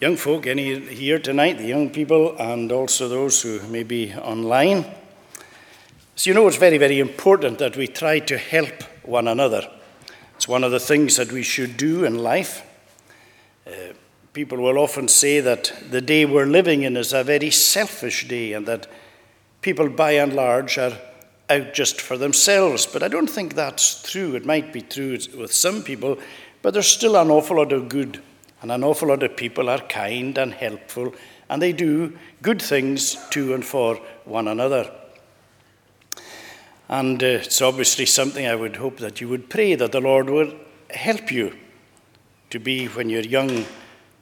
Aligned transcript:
young 0.00 0.16
folk, 0.16 0.46
any 0.46 0.78
here 0.80 1.18
tonight, 1.18 1.58
the 1.58 1.66
young 1.66 1.90
people, 1.90 2.34
and 2.38 2.72
also 2.72 3.08
those 3.08 3.42
who 3.42 3.60
may 3.68 3.82
be 3.82 4.14
online. 4.14 4.84
So, 6.16 6.30
you 6.30 6.34
know, 6.34 6.48
it's 6.48 6.56
very, 6.56 6.78
very 6.78 7.00
important 7.00 7.58
that 7.58 7.76
we 7.76 7.86
try 7.86 8.18
to 8.20 8.38
help 8.38 8.82
one 9.04 9.28
another. 9.28 9.70
It's 10.36 10.48
one 10.48 10.64
of 10.64 10.70
the 10.70 10.80
things 10.80 11.16
that 11.16 11.32
we 11.32 11.42
should 11.42 11.76
do 11.76 12.04
in 12.04 12.18
life. 12.18 12.62
Uh, 13.66 13.92
people 14.32 14.58
will 14.58 14.78
often 14.78 15.06
say 15.06 15.40
that 15.40 15.72
the 15.90 16.00
day 16.00 16.24
we're 16.24 16.46
living 16.46 16.82
in 16.82 16.96
is 16.96 17.12
a 17.12 17.22
very 17.22 17.50
selfish 17.50 18.26
day 18.26 18.54
and 18.54 18.66
that 18.66 18.86
people, 19.60 19.90
by 19.90 20.12
and 20.12 20.32
large, 20.32 20.78
are 20.78 20.96
out 21.50 21.74
just 21.74 22.00
for 22.00 22.16
themselves. 22.16 22.86
But 22.86 23.02
I 23.02 23.08
don't 23.08 23.28
think 23.28 23.54
that's 23.54 24.02
true. 24.02 24.34
It 24.34 24.46
might 24.46 24.72
be 24.72 24.80
true 24.80 25.18
with 25.36 25.52
some 25.52 25.82
people, 25.82 26.18
but 26.62 26.72
there's 26.72 26.86
still 26.86 27.16
an 27.16 27.30
awful 27.30 27.58
lot 27.58 27.72
of 27.72 27.90
good, 27.90 28.22
and 28.62 28.70
an 28.70 28.84
awful 28.84 29.08
lot 29.08 29.22
of 29.22 29.36
people 29.36 29.68
are 29.68 29.80
kind 29.80 30.36
and 30.38 30.52
helpful, 30.52 31.14
and 31.48 31.60
they 31.60 31.72
do 31.72 32.16
good 32.42 32.60
things 32.60 33.16
to 33.30 33.54
and 33.54 33.64
for 33.64 33.96
one 34.24 34.48
another. 34.48 34.90
And 36.88 37.22
uh, 37.22 37.26
it's 37.26 37.62
obviously 37.62 38.06
something 38.06 38.46
I 38.46 38.56
would 38.56 38.76
hope 38.76 38.98
that 38.98 39.20
you 39.20 39.28
would 39.28 39.48
pray 39.48 39.76
that 39.76 39.92
the 39.92 40.00
Lord 40.00 40.28
would 40.28 40.58
help 40.90 41.30
you 41.30 41.56
to 42.50 42.58
be, 42.58 42.86
when 42.86 43.08
you're 43.08 43.22
young, 43.22 43.64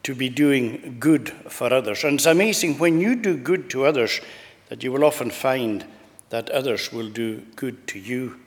to 0.03 0.15
be 0.15 0.29
doing 0.29 0.97
good 0.99 1.29
for 1.29 1.73
others. 1.73 2.03
And 2.03 2.15
it's 2.15 2.25
amazing 2.25 2.77
when 2.77 3.01
you 3.01 3.15
do 3.15 3.35
good 3.35 3.69
to 3.71 3.85
others 3.85 4.21
that 4.69 4.83
you 4.83 4.91
will 4.91 5.03
often 5.03 5.31
find 5.31 5.85
that 6.29 6.49
others 6.51 6.93
will 6.93 7.09
do 7.09 7.39
good 7.55 7.87
to 7.87 7.99
you. 7.99 8.39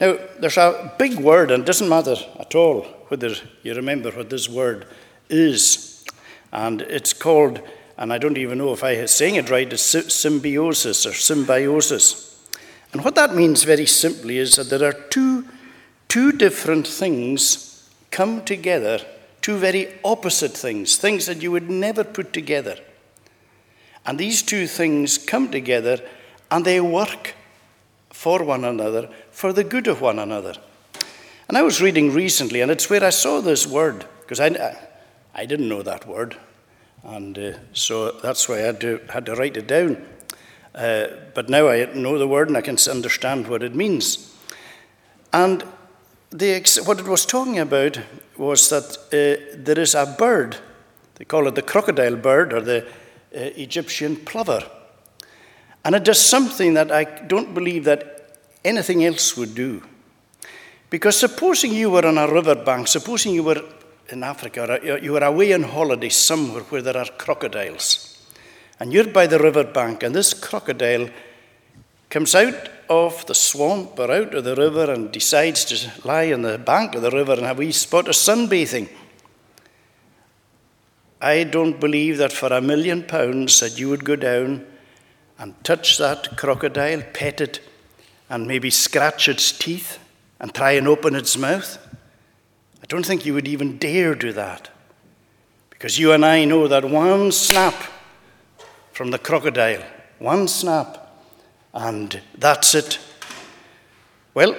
Now, 0.00 0.18
there's 0.38 0.56
a 0.56 0.92
big 0.98 1.18
word, 1.18 1.50
and 1.50 1.62
it 1.62 1.66
doesn't 1.66 1.88
matter 1.88 2.16
at 2.38 2.54
all 2.54 2.82
whether 3.08 3.34
you 3.62 3.74
remember 3.74 4.10
what 4.10 4.30
this 4.30 4.48
word 4.48 4.86
is. 5.28 6.04
And 6.52 6.80
it's 6.82 7.12
called, 7.12 7.60
and 7.98 8.12
I 8.12 8.18
don't 8.18 8.38
even 8.38 8.58
know 8.58 8.72
if 8.72 8.82
I'm 8.82 9.06
saying 9.06 9.34
it 9.34 9.50
right, 9.50 9.70
it's 9.70 9.82
symbiosis 9.82 11.06
or 11.06 11.12
symbiosis. 11.12 12.26
And 12.92 13.04
what 13.04 13.14
that 13.16 13.34
means 13.34 13.62
very 13.64 13.86
simply 13.86 14.38
is 14.38 14.56
that 14.56 14.70
there 14.70 14.88
are 14.88 14.92
two, 15.10 15.44
two 16.08 16.32
different 16.32 16.86
things 16.86 17.88
come 18.10 18.44
together, 18.44 19.00
two 19.42 19.58
very 19.58 19.88
opposite 20.04 20.52
things, 20.52 20.96
things 20.96 21.26
that 21.26 21.42
you 21.42 21.52
would 21.52 21.70
never 21.70 22.04
put 22.04 22.32
together. 22.32 22.76
And 24.06 24.18
these 24.18 24.42
two 24.42 24.66
things 24.66 25.18
come 25.18 25.50
together 25.50 26.00
and 26.50 26.64
they 26.64 26.80
work 26.80 27.34
for 28.10 28.42
one 28.42 28.64
another, 28.64 29.08
for 29.30 29.52
the 29.52 29.64
good 29.64 29.86
of 29.86 30.00
one 30.00 30.18
another. 30.18 30.54
And 31.48 31.58
I 31.58 31.62
was 31.62 31.82
reading 31.82 32.12
recently, 32.12 32.60
and 32.60 32.70
it's 32.70 32.88
where 32.88 33.02
I 33.02 33.10
saw 33.10 33.40
this 33.40 33.66
word, 33.66 34.04
because 34.20 34.40
I, 34.40 34.76
I 35.34 35.46
didn't 35.46 35.68
know 35.68 35.82
that 35.82 36.06
word. 36.06 36.36
And 37.02 37.38
uh, 37.38 37.52
so 37.72 38.12
that's 38.12 38.48
why 38.48 38.56
I 38.56 38.66
had 38.66 38.80
to, 38.82 39.00
had 39.08 39.26
to 39.26 39.34
write 39.34 39.56
it 39.56 39.66
down. 39.66 40.04
Uh, 40.74 41.08
but 41.34 41.48
now 41.48 41.68
I 41.68 41.86
know 41.94 42.18
the 42.18 42.28
word 42.28 42.48
and 42.48 42.56
I 42.56 42.60
can 42.60 42.76
understand 42.88 43.48
what 43.48 43.62
it 43.62 43.74
means. 43.74 44.36
And 45.32 45.64
the, 46.30 46.62
what 46.84 47.00
it 47.00 47.06
was 47.06 47.26
talking 47.26 47.58
about 47.58 47.98
was 48.36 48.68
that 48.70 48.96
uh, 49.12 49.56
there 49.56 49.78
is 49.78 49.94
a 49.94 50.14
bird, 50.18 50.56
they 51.16 51.24
call 51.24 51.48
it 51.48 51.54
the 51.54 51.62
crocodile 51.62 52.16
bird 52.16 52.52
or 52.52 52.60
the 52.60 52.86
uh, 52.86 52.86
Egyptian 53.32 54.16
plover. 54.16 54.62
And 55.84 55.94
it 55.94 56.04
does 56.04 56.24
something 56.24 56.74
that 56.74 56.92
I 56.92 57.04
don't 57.04 57.54
believe 57.54 57.84
that 57.84 58.19
anything 58.64 59.04
else 59.04 59.36
would 59.36 59.54
do. 59.54 59.82
Because 60.88 61.18
supposing 61.18 61.72
you 61.72 61.90
were 61.90 62.06
on 62.06 62.18
a 62.18 62.26
riverbank, 62.26 62.88
supposing 62.88 63.34
you 63.34 63.44
were 63.44 63.62
in 64.08 64.24
Africa, 64.24 64.64
or 64.64 64.72
uh, 64.72 64.96
you 64.96 65.12
were 65.12 65.24
away 65.24 65.52
on 65.52 65.62
holiday 65.62 66.08
somewhere 66.08 66.62
where 66.64 66.82
there 66.82 66.96
are 66.96 67.08
crocodiles, 67.16 68.18
and 68.80 68.92
you're 68.92 69.06
by 69.06 69.26
the 69.26 69.38
riverbank, 69.38 70.02
and 70.02 70.14
this 70.14 70.34
crocodile 70.34 71.08
comes 72.08 72.34
out 72.34 72.68
of 72.88 73.24
the 73.26 73.34
swamp 73.34 73.96
or 74.00 74.10
out 74.10 74.34
of 74.34 74.42
the 74.42 74.56
river 74.56 74.90
and 74.92 75.12
decides 75.12 75.64
to 75.64 76.06
lie 76.06 76.32
on 76.32 76.42
the 76.42 76.58
bank 76.58 76.96
of 76.96 77.02
the 77.02 77.10
river 77.10 77.34
and 77.34 77.42
have 77.42 77.58
a 77.58 77.60
wee 77.60 77.70
spot 77.70 78.08
of 78.08 78.14
sunbathing. 78.14 78.88
I 81.20 81.44
don't 81.44 81.78
believe 81.78 82.18
that 82.18 82.32
for 82.32 82.52
a 82.52 82.60
million 82.60 83.04
pounds 83.04 83.60
that 83.60 83.78
you 83.78 83.88
would 83.90 84.04
go 84.04 84.16
down 84.16 84.66
and 85.38 85.54
touch 85.62 85.98
that 85.98 86.36
crocodile, 86.36 87.02
pet 87.12 87.40
it, 87.40 87.60
and 88.30 88.46
maybe 88.46 88.70
scratch 88.70 89.28
its 89.28 89.52
teeth 89.52 89.98
and 90.38 90.54
try 90.54 90.72
and 90.72 90.88
open 90.88 91.14
its 91.14 91.36
mouth? 91.36 91.76
I 92.82 92.86
don't 92.86 93.04
think 93.04 93.26
you 93.26 93.34
would 93.34 93.48
even 93.48 93.76
dare 93.76 94.14
do 94.14 94.32
that. 94.32 94.70
Because 95.68 95.98
you 95.98 96.12
and 96.12 96.24
I 96.24 96.44
know 96.44 96.68
that 96.68 96.84
one 96.84 97.32
snap 97.32 97.74
from 98.92 99.10
the 99.10 99.18
crocodile, 99.18 99.82
one 100.18 100.46
snap, 100.46 101.10
and 101.74 102.20
that's 102.38 102.74
it. 102.74 102.98
Well, 104.32 104.54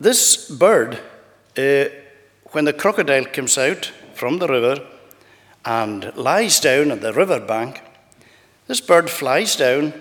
this 0.00 0.48
bird, 0.48 0.98
uh, 1.58 1.84
when 2.52 2.64
the 2.64 2.72
crocodile 2.72 3.26
comes 3.26 3.58
out 3.58 3.92
from 4.14 4.38
the 4.38 4.48
river 4.48 4.86
and 5.64 6.14
lies 6.16 6.60
down 6.60 6.90
at 6.90 7.00
the 7.00 7.12
river 7.12 7.38
bank, 7.38 7.82
this 8.66 8.80
bird 8.80 9.10
flies 9.10 9.56
down 9.56 9.92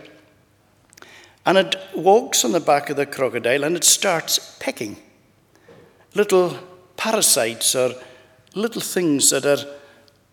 and 1.46 1.58
it 1.58 1.76
walks 1.96 2.44
on 2.44 2.52
the 2.52 2.60
back 2.60 2.90
of 2.90 2.98
the 2.98 3.06
crocodile 3.06 3.64
and 3.64 3.76
it 3.76 3.84
starts 3.84 4.58
pecking 4.60 4.98
little 6.14 6.58
parasites 6.98 7.76
or 7.76 7.94
little 8.56 8.82
things 8.82 9.30
that 9.30 9.46
are 9.46 9.66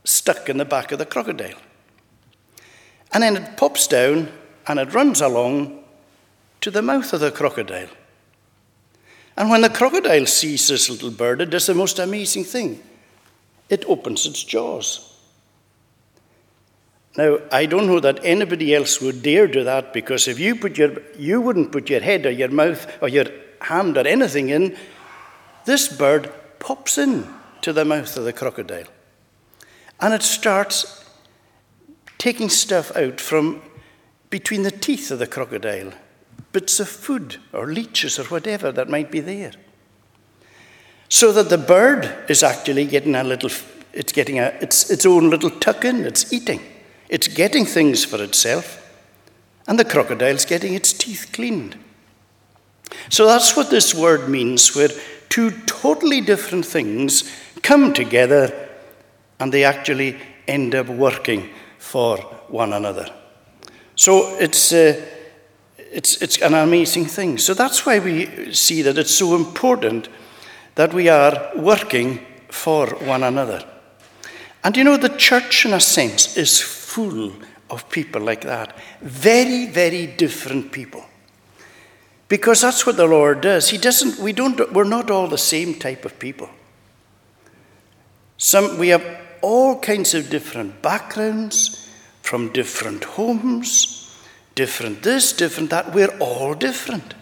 stuck 0.05 0.49
in 0.49 0.57
the 0.57 0.65
back 0.65 0.93
of 0.93 0.99
the 0.99 1.07
crocodile. 1.07 1.59
And 3.13 3.23
then 3.23 3.37
it 3.37 3.57
pops 3.57 3.87
down 3.87 4.29
and 4.67 4.79
it 4.79 4.95
runs 4.95 5.21
along 5.21 5.85
to 6.61 6.71
the 6.71 6.83
mouth 6.83 7.13
of 7.13 7.21
the 7.21 7.31
crocodile. 7.31 7.89
And 9.37 9.51
when 9.51 9.61
the 9.61 9.71
crocodile 9.71 10.27
sees 10.27 10.69
this 10.69 10.89
little 10.89 11.11
bird, 11.11 11.41
it 11.41 11.51
does 11.51 11.67
the 11.67 11.75
most 11.75 11.99
amazing 11.99 12.45
thing 12.45 12.83
it 13.69 13.85
opens 13.87 14.27
its 14.27 14.45
jaws. 14.45 15.16
Now, 17.17 17.39
I 17.51 17.65
don't 17.65 17.87
know 17.87 18.01
that 18.01 18.21
anybody 18.23 18.75
else 18.75 19.01
would 19.01 19.23
dare 19.23 19.47
do 19.47 19.65
that 19.65 19.93
because 19.95 20.29
if 20.29 20.39
you 20.39 20.55
put 20.55 20.77
your, 20.77 21.01
you 21.19 21.41
wouldn't 21.41 21.73
put 21.73 21.89
your 21.89 22.01
head 22.01 22.27
or 22.27 22.31
your 22.31 22.49
mouth 22.49 22.87
or 23.01 23.09
your 23.09 23.27
hand 23.63 23.97
or 23.97 24.07
anything 24.07 24.51
in, 24.51 24.77
this 25.65 25.89
bird 25.89 26.31
pops 26.59 26.99
in 26.99 27.27
to 27.63 27.73
the 27.73 27.85
mouth 27.85 28.17
of 28.17 28.25
the 28.25 28.33
crocodile. 28.35 28.87
And 29.99 30.13
it 30.13 30.23
starts 30.23 31.05
taking 32.19 32.51
stuff 32.51 32.95
out 32.97 33.19
from 33.21 33.63
between 34.29 34.63
the 34.63 34.71
teeth 34.71 35.11
of 35.11 35.19
the 35.19 35.27
crocodile, 35.27 35.93
bits 36.53 36.81
of 36.81 36.89
food 36.89 37.37
or 37.53 37.67
leeches 37.67 38.19
or 38.19 38.25
whatever 38.25 38.71
that 38.73 38.91
might 38.91 39.11
be 39.11 39.21
there. 39.21 39.53
So 41.09 41.33
that 41.33 41.49
the 41.49 41.59
bird 41.59 42.15
is 42.29 42.43
actually 42.43 42.85
getting 42.85 43.15
a 43.15 43.25
little, 43.25 43.51
it's 43.95 44.13
getting 44.13 44.39
a, 44.39 44.49
its, 44.61 44.91
its 44.91 45.07
own 45.07 45.31
little 45.31 45.51
tuck 45.51 45.85
in, 45.85 46.05
it's 46.05 46.31
eating. 46.31 46.61
It's 47.09 47.29
getting 47.29 47.65
things 47.65 48.05
for 48.05 48.23
itself, 48.23 48.83
and 49.67 49.79
the 49.79 49.85
crocodile's 49.85 50.45
getting 50.45 50.75
its 50.75 50.93
teeth 50.93 51.31
cleaned. 51.33 51.77
So 53.11 53.27
that's 53.27 53.57
what 53.57 53.71
this 53.71 53.95
word 53.95 54.29
means, 54.29 54.75
where 54.75 54.89
two 55.29 55.51
totally 55.67 56.21
different 56.21 56.67
things 56.67 57.31
come 57.63 57.93
together 57.93 58.69
and 59.39 59.53
they 59.53 59.65
actually 59.65 60.17
end 60.49 60.75
up 60.75 60.89
working 60.89 61.51
for 61.79 62.17
one 62.49 62.73
another. 62.73 63.09
So 63.97 64.37
it's, 64.39 64.73
uh, 64.73 65.05
it's, 65.79 66.21
it's 66.23 66.41
an 66.43 66.55
amazing 66.55 67.07
thing. 67.07 67.39
So 67.39 67.55
that's 67.55 67.85
why 67.85 67.99
we 67.99 68.53
see 68.53 68.83
that 68.83 68.99
it's 68.99 69.15
so 69.15 69.35
important 69.35 70.09
that 70.75 70.93
we 70.93 71.09
are 71.09 71.51
working 71.57 72.21
for 72.49 72.87
one 72.87 73.23
another. 73.23 73.65
And 74.63 74.77
you 74.77 74.85
know, 74.85 74.97
the 74.97 75.11
church, 75.11 75.65
in 75.65 75.73
a 75.73 75.81
sense, 75.81 76.37
is 76.37 76.61
full 76.97 77.31
of 77.69 77.91
people 77.91 78.23
like 78.23 78.41
that. 78.41 78.75
Very, 79.03 79.67
very 79.67 80.07
different 80.07 80.73
people. 80.73 81.05
Because 82.27 82.63
that's 82.63 82.87
what 82.87 82.97
the 82.97 83.07
Lord 83.07 83.43
does. 83.43 83.69
He 83.69 83.77
doesn't, 83.77 84.19
we 84.19 84.33
don't, 84.33 84.73
we're 84.73 84.85
not 84.85 85.11
all 85.11 85.29
the 85.29 85.37
same 85.37 85.75
type 85.75 86.07
of 86.07 86.19
people. 86.19 86.49
Some, 88.39 88.79
we 88.79 88.89
have 88.89 89.05
all 89.43 89.79
kinds 89.79 90.15
of 90.15 90.31
different 90.31 90.81
backgrounds, 90.81 91.87
from 92.23 92.51
different 92.53 93.05
homes, 93.05 94.11
different 94.55 95.03
this, 95.03 95.35
different 95.35 95.69
that. 95.71 95.95
We're 95.95 96.17
all 96.19 96.55
different. 96.55 97.13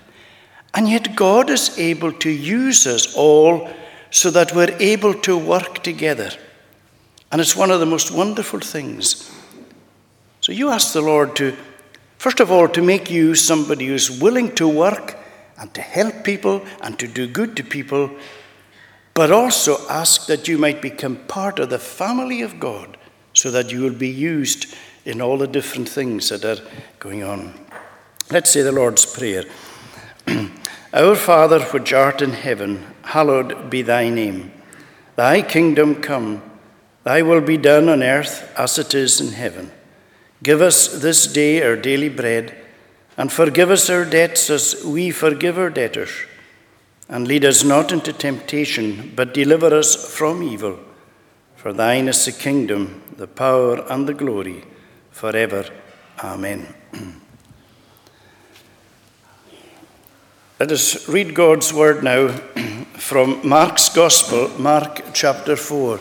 And 0.72 0.88
yet 0.88 1.16
God 1.16 1.50
is 1.50 1.76
able 1.78 2.12
to 2.12 2.30
use 2.30 2.86
us 2.86 3.16
all 3.16 3.68
so 4.12 4.30
that 4.30 4.54
we're 4.54 4.76
able 4.78 5.14
to 5.22 5.36
work 5.36 5.82
together. 5.82 6.30
And 7.32 7.40
it's 7.40 7.56
one 7.56 7.72
of 7.72 7.80
the 7.80 7.86
most 7.86 8.12
wonderful 8.12 8.60
things 8.60 9.30
so 10.44 10.52
you 10.52 10.68
ask 10.68 10.92
the 10.92 11.00
Lord 11.00 11.36
to, 11.36 11.56
first 12.18 12.38
of 12.38 12.50
all, 12.50 12.68
to 12.68 12.82
make 12.82 13.10
you 13.10 13.34
somebody 13.34 13.86
who's 13.86 14.10
willing 14.10 14.54
to 14.56 14.68
work 14.68 15.16
and 15.56 15.72
to 15.72 15.80
help 15.80 16.22
people 16.22 16.62
and 16.82 16.98
to 16.98 17.08
do 17.08 17.26
good 17.26 17.56
to 17.56 17.64
people, 17.64 18.10
but 19.14 19.32
also 19.32 19.78
ask 19.88 20.26
that 20.26 20.46
you 20.46 20.58
might 20.58 20.82
become 20.82 21.16
part 21.28 21.58
of 21.58 21.70
the 21.70 21.78
family 21.78 22.42
of 22.42 22.60
God 22.60 22.98
so 23.32 23.50
that 23.52 23.72
you 23.72 23.80
will 23.80 23.94
be 23.94 24.10
used 24.10 24.76
in 25.06 25.22
all 25.22 25.38
the 25.38 25.46
different 25.46 25.88
things 25.88 26.28
that 26.28 26.44
are 26.44 26.62
going 26.98 27.22
on. 27.22 27.54
Let's 28.30 28.50
say 28.50 28.60
the 28.60 28.70
Lord's 28.70 29.06
Prayer. 29.06 29.44
Our 30.92 31.14
Father, 31.14 31.60
which 31.64 31.94
art 31.94 32.20
in 32.20 32.32
heaven, 32.32 32.84
hallowed 33.00 33.70
be 33.70 33.80
thy 33.80 34.10
name. 34.10 34.52
Thy 35.16 35.40
kingdom 35.40 36.02
come, 36.02 36.42
thy 37.02 37.22
will 37.22 37.40
be 37.40 37.56
done 37.56 37.88
on 37.88 38.02
earth 38.02 38.52
as 38.58 38.78
it 38.78 38.92
is 38.92 39.22
in 39.22 39.32
heaven. 39.32 39.70
Give 40.44 40.60
us 40.60 40.88
this 40.88 41.26
day 41.26 41.62
our 41.62 41.74
daily 41.74 42.10
bread, 42.10 42.54
and 43.16 43.32
forgive 43.32 43.70
us 43.70 43.88
our 43.88 44.04
debts 44.04 44.50
as 44.50 44.84
we 44.84 45.10
forgive 45.10 45.56
our 45.58 45.70
debtors. 45.70 46.10
And 47.08 47.26
lead 47.26 47.46
us 47.46 47.64
not 47.64 47.92
into 47.92 48.12
temptation, 48.12 49.12
but 49.16 49.32
deliver 49.32 49.74
us 49.74 50.14
from 50.14 50.42
evil. 50.42 50.78
For 51.56 51.72
thine 51.72 52.08
is 52.08 52.26
the 52.26 52.32
kingdom, 52.32 53.02
the 53.16 53.26
power, 53.26 53.90
and 53.90 54.06
the 54.06 54.12
glory, 54.12 54.64
forever. 55.10 55.64
Amen. 56.22 56.74
Let 60.60 60.72
us 60.72 61.08
read 61.08 61.34
God's 61.34 61.72
word 61.72 62.04
now 62.04 62.28
from 62.98 63.48
Mark's 63.48 63.88
Gospel, 63.88 64.50
Mark 64.60 65.14
chapter 65.14 65.56
4. 65.56 66.00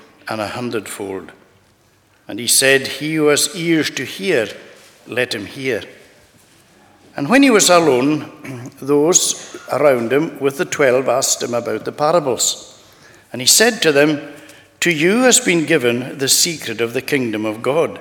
and 0.31 0.39
a 0.39 0.47
hundredfold. 0.47 1.33
And 2.25 2.39
he 2.39 2.47
said, 2.47 2.87
He 2.87 3.15
who 3.15 3.27
has 3.27 3.53
ears 3.53 3.89
to 3.91 4.05
hear, 4.05 4.47
let 5.05 5.35
him 5.35 5.45
hear. 5.45 5.83
And 7.17 7.27
when 7.27 7.43
he 7.43 7.49
was 7.49 7.69
alone, 7.69 8.71
those 8.81 9.57
around 9.69 10.13
him 10.13 10.39
with 10.39 10.57
the 10.57 10.65
twelve 10.65 11.09
asked 11.09 11.43
him 11.43 11.53
about 11.53 11.83
the 11.83 11.91
parables. 11.91 12.81
And 13.33 13.41
he 13.41 13.47
said 13.47 13.81
to 13.81 13.91
them, 13.91 14.33
To 14.79 14.91
you 14.91 15.23
has 15.23 15.41
been 15.41 15.65
given 15.65 16.17
the 16.17 16.29
secret 16.29 16.79
of 16.79 16.93
the 16.93 17.01
kingdom 17.01 17.45
of 17.45 17.61
God. 17.61 17.99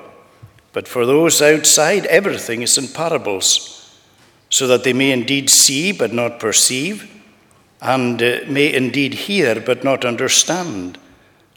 But 0.73 0.87
for 0.87 1.05
those 1.05 1.43
outside, 1.43 2.07
everything 2.07 2.63
is 2.63 2.79
in 2.79 2.87
parables, 2.87 3.99
so 4.51 4.69
that 4.69 4.85
they 4.85 4.93
may 4.93 5.11
indeed 5.11 5.51
see 5.51 5.91
but 5.91 6.13
not 6.13 6.39
perceive, 6.39 7.11
and 7.83 8.23
uh, 8.23 8.41
may 8.47 8.73
indeed 8.73 9.15
hear 9.15 9.61
but 9.61 9.83
not 9.83 10.05
understand 10.05 10.97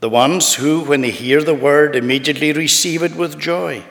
the 0.00 0.10
ones 0.10 0.54
who, 0.54 0.82
when 0.82 1.00
they 1.00 1.10
hear 1.10 1.42
the 1.42 1.54
word, 1.54 1.96
immediately 1.96 2.52
receive 2.52 3.02
it 3.02 3.16
with 3.16 3.38
joy. 3.38 3.82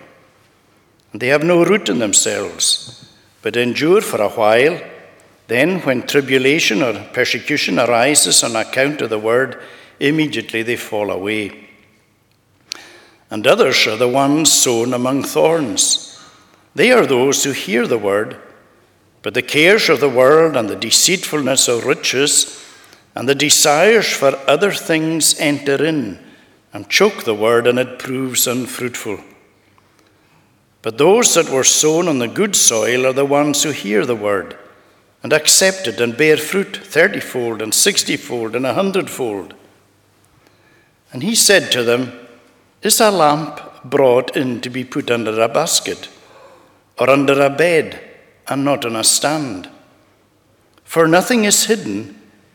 And 1.11 1.21
they 1.21 1.27
have 1.27 1.43
no 1.43 1.63
root 1.63 1.89
in 1.89 1.99
themselves, 1.99 3.09
but 3.41 3.55
endure 3.55 4.01
for 4.01 4.21
a 4.21 4.29
while. 4.29 4.79
Then, 5.47 5.79
when 5.81 6.05
tribulation 6.05 6.83
or 6.83 6.93
persecution 7.13 7.79
arises 7.79 8.43
on 8.43 8.55
account 8.55 9.01
of 9.01 9.09
the 9.09 9.19
word, 9.19 9.61
immediately 9.99 10.63
they 10.63 10.75
fall 10.75 11.09
away. 11.09 11.69
And 13.31 13.45
others 13.47 13.87
are 13.87 13.97
the 13.97 14.07
ones 14.07 14.51
sown 14.51 14.93
among 14.93 15.23
thorns. 15.23 16.19
They 16.75 16.91
are 16.91 17.05
those 17.05 17.43
who 17.43 17.51
hear 17.51 17.87
the 17.87 17.97
word, 17.97 18.39
but 19.21 19.33
the 19.33 19.41
cares 19.41 19.89
of 19.89 19.99
the 19.99 20.09
world 20.09 20.55
and 20.55 20.69
the 20.69 20.75
deceitfulness 20.75 21.67
of 21.67 21.85
riches 21.85 22.64
and 23.15 23.29
the 23.29 23.35
desires 23.35 24.11
for 24.11 24.37
other 24.47 24.71
things 24.71 25.39
enter 25.39 25.83
in 25.83 26.19
and 26.73 26.89
choke 26.89 27.23
the 27.23 27.33
word, 27.33 27.65
and 27.65 27.79
it 27.79 27.97
proves 27.97 28.45
unfruitful. 28.45 29.19
But 30.81 30.97
those 30.97 31.33
that 31.33 31.49
were 31.49 31.63
sown 31.63 32.09
on 32.09 32.19
the 32.19 32.27
good 32.27 32.55
soil 32.55 33.05
are 33.07 33.13
the 33.13 33.25
ones 33.25 33.63
who 33.63 33.71
hear 33.71 34.05
the 34.05 34.15
word 34.15 34.57
and 35.23 35.33
accept 35.33 35.87
it 35.87 35.99
and 35.99 36.15
bear 36.15 36.37
fruit 36.37 36.73
thirtyfold 36.73 37.61
and 37.61 37.73
sixtyfold 37.73 38.55
and 38.55 38.65
a 38.65 38.73
hundredfold. 38.73 39.55
And 41.11 41.23
he 41.23 41.33
said 41.33 41.71
to 41.71 41.83
them, 41.83 42.11
Is 42.83 42.99
a 42.99 43.09
lamp 43.09 43.59
brought 43.83 44.35
in 44.35 44.61
to 44.61 44.69
be 44.69 44.83
put 44.83 45.09
under 45.09 45.41
a 45.41 45.47
basket 45.47 46.09
or 46.99 47.09
under 47.09 47.41
a 47.41 47.49
bed 47.49 47.99
and 48.47 48.65
not 48.65 48.85
on 48.85 48.95
a 48.95 49.03
stand? 49.03 49.69
For 50.83 51.07
nothing 51.07 51.45
is 51.45 51.65
hidden 51.65 52.21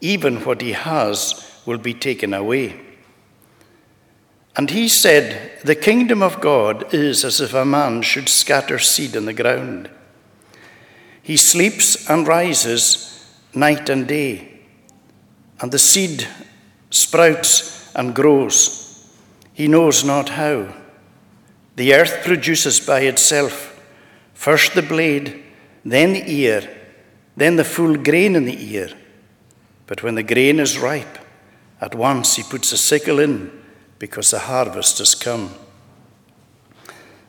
even 0.00 0.44
what 0.44 0.60
he 0.60 0.72
has 0.72 1.60
will 1.64 1.78
be 1.78 1.94
taken 1.94 2.34
away. 2.34 2.80
And 4.56 4.70
he 4.70 4.88
said, 4.88 5.60
The 5.64 5.74
kingdom 5.74 6.22
of 6.22 6.40
God 6.40 6.94
is 6.94 7.24
as 7.24 7.40
if 7.40 7.52
a 7.52 7.64
man 7.64 8.02
should 8.02 8.28
scatter 8.28 8.78
seed 8.78 9.14
in 9.14 9.26
the 9.26 9.34
ground. 9.34 9.90
He 11.22 11.36
sleeps 11.36 12.08
and 12.08 12.26
rises 12.26 13.36
night 13.54 13.88
and 13.88 14.06
day, 14.06 14.60
and 15.60 15.72
the 15.72 15.78
seed 15.78 16.26
sprouts 16.90 17.94
and 17.94 18.14
grows. 18.14 19.12
He 19.52 19.68
knows 19.68 20.04
not 20.04 20.30
how. 20.30 20.74
The 21.76 21.94
earth 21.94 22.24
produces 22.24 22.80
by 22.80 23.00
itself 23.00 23.72
first 24.34 24.74
the 24.74 24.82
blade, 24.82 25.42
then 25.84 26.12
the 26.12 26.30
ear, 26.30 26.62
then 27.36 27.56
the 27.56 27.64
full 27.64 27.96
grain 27.96 28.36
in 28.36 28.44
the 28.44 28.74
ear. 28.74 28.90
But 29.86 30.02
when 30.02 30.14
the 30.14 30.22
grain 30.22 30.58
is 30.58 30.78
ripe, 30.78 31.18
at 31.80 31.94
once 31.94 32.36
he 32.36 32.42
puts 32.42 32.72
a 32.72 32.76
sickle 32.76 33.18
in 33.18 33.50
because 33.98 34.30
the 34.30 34.40
harvest 34.40 34.98
has 34.98 35.14
come. 35.14 35.54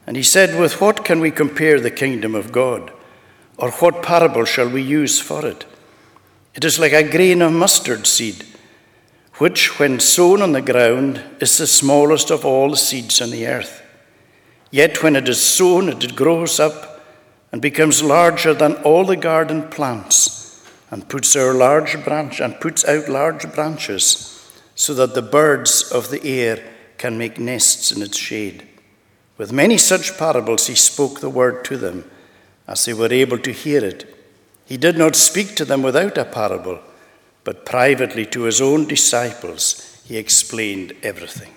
And 0.06 0.16
he 0.16 0.24
said, 0.24 0.60
With 0.60 0.80
what 0.80 1.04
can 1.04 1.20
we 1.20 1.32
compare 1.32 1.80
the 1.80 1.92
kingdom 1.92 2.34
of 2.34 2.52
God? 2.52 2.92
Or 3.58 3.72
what 3.72 4.04
parable 4.04 4.46
shall 4.46 4.70
we 4.70 4.82
use 4.82 5.20
for 5.20 5.46
it? 5.46 5.66
It 6.54 6.64
is 6.64 6.80
like 6.80 6.94
a 6.94 7.08
grain 7.08 7.42
of 7.42 7.52
mustard 7.52 8.08
seed, 8.08 8.46
which, 9.36 9.80
when 9.80 10.00
sown 10.00 10.42
on 10.42 10.54
the 10.54 10.62
ground, 10.62 11.22
is 11.40 11.58
the 11.58 11.68
smallest 11.68 12.32
of 12.32 12.46
all 12.46 12.72
the 12.72 12.78
seeds 12.78 13.22
on 13.22 13.32
the 13.32 13.46
earth. 13.46 13.84
Yet 14.72 15.04
when 15.04 15.16
it 15.16 15.30
is 15.30 15.42
sown, 15.42 15.90
it 15.90 16.16
grows 16.16 16.60
up 16.60 17.06
and 17.52 17.62
becomes 17.62 18.04
larger 18.04 18.54
than 18.54 18.76
all 18.78 19.06
the 19.06 19.16
garden 19.16 19.70
plants, 19.70 20.47
and 20.90 21.10
puts 21.10 21.36
out 21.36 21.56
large 21.56 22.04
branch 22.04 22.40
and 22.40 22.60
puts 22.60 22.86
out 22.86 23.10
large 23.10 23.52
branches, 23.54 24.34
so 24.76 24.94
that 24.94 25.14
the 25.16 25.22
birds 25.22 25.92
of 25.92 26.10
the 26.10 26.24
air 26.24 26.64
can 26.98 27.18
make 27.18 27.40
nests 27.40 27.92
in 27.92 28.02
its 28.02 28.18
shade. 28.18 28.68
With 29.38 29.52
many 29.52 29.78
such 29.78 30.18
parables 30.18 30.68
he 30.68 30.76
spoke 30.76 31.20
the 31.20 31.30
word 31.30 31.66
to 31.66 31.78
them, 31.78 32.10
as 32.68 32.86
they 32.86 32.94
were 32.94 33.12
able 33.12 33.38
to 33.40 33.52
hear 33.52 33.84
it. 33.84 34.14
He 34.66 34.78
did 34.78 34.98
not 34.98 35.16
speak 35.16 35.56
to 35.56 35.66
them 35.66 35.82
without 35.82 36.18
a 36.18 36.26
parable, 36.26 36.80
but 37.44 37.66
privately 37.66 38.26
to 38.28 38.44
his 38.44 38.60
own 38.60 38.88
disciples 38.88 40.02
he 40.06 40.18
explained 40.18 40.94
everything. 41.04 41.54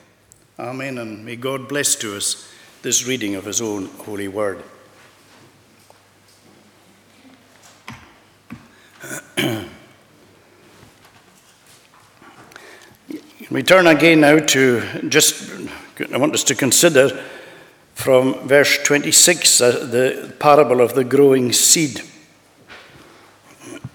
Amen, 0.58 0.98
and 0.98 1.24
may 1.24 1.36
God 1.36 1.68
bless 1.68 1.94
to 1.96 2.16
us 2.16 2.52
this 2.82 3.06
reading 3.06 3.34
of 3.34 3.44
his 3.44 3.60
own 3.60 3.86
holy 3.86 4.28
word. 4.28 4.62
we 13.50 13.62
turn 13.62 13.86
again 13.86 14.20
now 14.20 14.38
to 14.38 15.08
just, 15.08 15.50
I 16.12 16.18
want 16.18 16.34
us 16.34 16.44
to 16.44 16.54
consider 16.54 17.24
from 17.94 18.46
verse 18.46 18.82
26, 18.82 19.60
uh, 19.60 19.70
the 19.86 20.34
parable 20.38 20.82
of 20.82 20.94
the 20.94 21.04
growing 21.04 21.52
seed. 21.52 22.02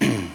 and 0.00 0.30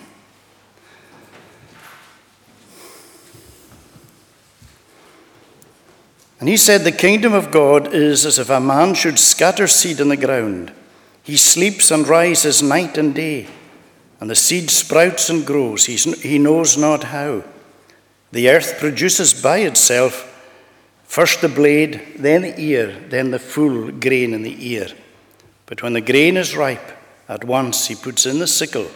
he 6.39 6.55
said, 6.55 6.81
The 6.81 6.91
kingdom 6.91 7.33
of 7.33 7.51
God 7.51 7.93
is 7.93 8.25
as 8.25 8.39
if 8.39 8.49
a 8.49 8.59
man 8.61 8.93
should 8.93 9.19
scatter 9.19 9.67
seed 9.67 9.99
in 9.99 10.07
the 10.09 10.17
ground. 10.17 10.71
He 11.23 11.35
sleeps 11.35 11.91
and 11.91 12.07
rises 12.07 12.63
night 12.63 12.97
and 12.97 13.13
day, 13.13 13.47
and 14.21 14.29
the 14.29 14.35
seed 14.35 14.69
sprouts 14.69 15.29
and 15.29 15.45
grows. 15.45 15.87
He's, 15.87 16.05
he 16.21 16.39
knows 16.39 16.77
not 16.77 17.05
how. 17.05 17.43
The 18.31 18.49
earth 18.49 18.79
produces 18.79 19.33
by 19.33 19.57
itself 19.57 20.29
First 21.11 21.41
the 21.41 21.49
blade, 21.49 22.01
then 22.15 22.43
the 22.43 22.57
ear, 22.57 22.97
then 23.09 23.31
the 23.31 23.37
full 23.37 23.91
grain 23.91 24.33
in 24.33 24.43
the 24.43 24.65
ear. 24.65 24.87
But 25.65 25.83
when 25.83 25.91
the 25.91 25.99
grain 25.99 26.37
is 26.37 26.55
ripe, 26.55 26.89
at 27.27 27.43
once 27.43 27.87
he 27.87 27.95
puts 27.95 28.25
in 28.25 28.39
the 28.39 28.47
sickle, 28.47 28.87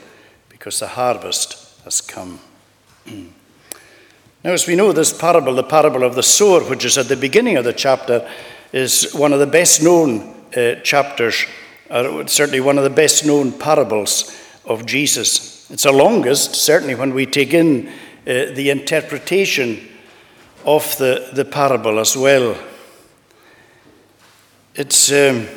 because 0.47 0.79
the 0.79 0.87
harvest 0.87 1.77
has 1.83 1.99
come. 1.99 2.39
now, 3.05 3.25
as 4.45 4.65
we 4.65 4.77
know, 4.77 4.93
this 4.93 5.11
parable, 5.11 5.55
the 5.55 5.63
parable 5.63 6.03
of 6.03 6.15
the 6.15 6.23
sower, 6.23 6.61
which 6.61 6.85
is 6.85 6.97
at 6.97 7.09
the 7.09 7.17
beginning 7.17 7.57
of 7.57 7.65
the 7.65 7.73
chapter, 7.73 8.25
is 8.71 9.13
one 9.13 9.33
of 9.33 9.39
the 9.39 9.45
best 9.45 9.83
known 9.83 10.33
uh, 10.55 10.75
chapters, 10.83 11.45
or 11.91 12.25
certainly 12.29 12.61
one 12.61 12.77
of 12.77 12.85
the 12.85 12.89
best 12.89 13.25
known 13.25 13.51
parables 13.51 14.41
of 14.67 14.85
Jesus. 14.85 15.69
It's 15.71 15.83
the 15.83 15.91
longest, 15.91 16.55
certainly 16.55 16.95
when 16.95 17.13
we 17.13 17.25
take 17.25 17.53
in 17.53 17.87
uh, 17.87 18.53
the 18.53 18.69
interpretation 18.69 19.87
of 20.65 20.97
the, 20.97 21.29
the 21.33 21.45
parable 21.45 21.99
as 21.99 22.17
well. 22.17 22.57
It's. 24.73 25.11
Um, 25.11 25.47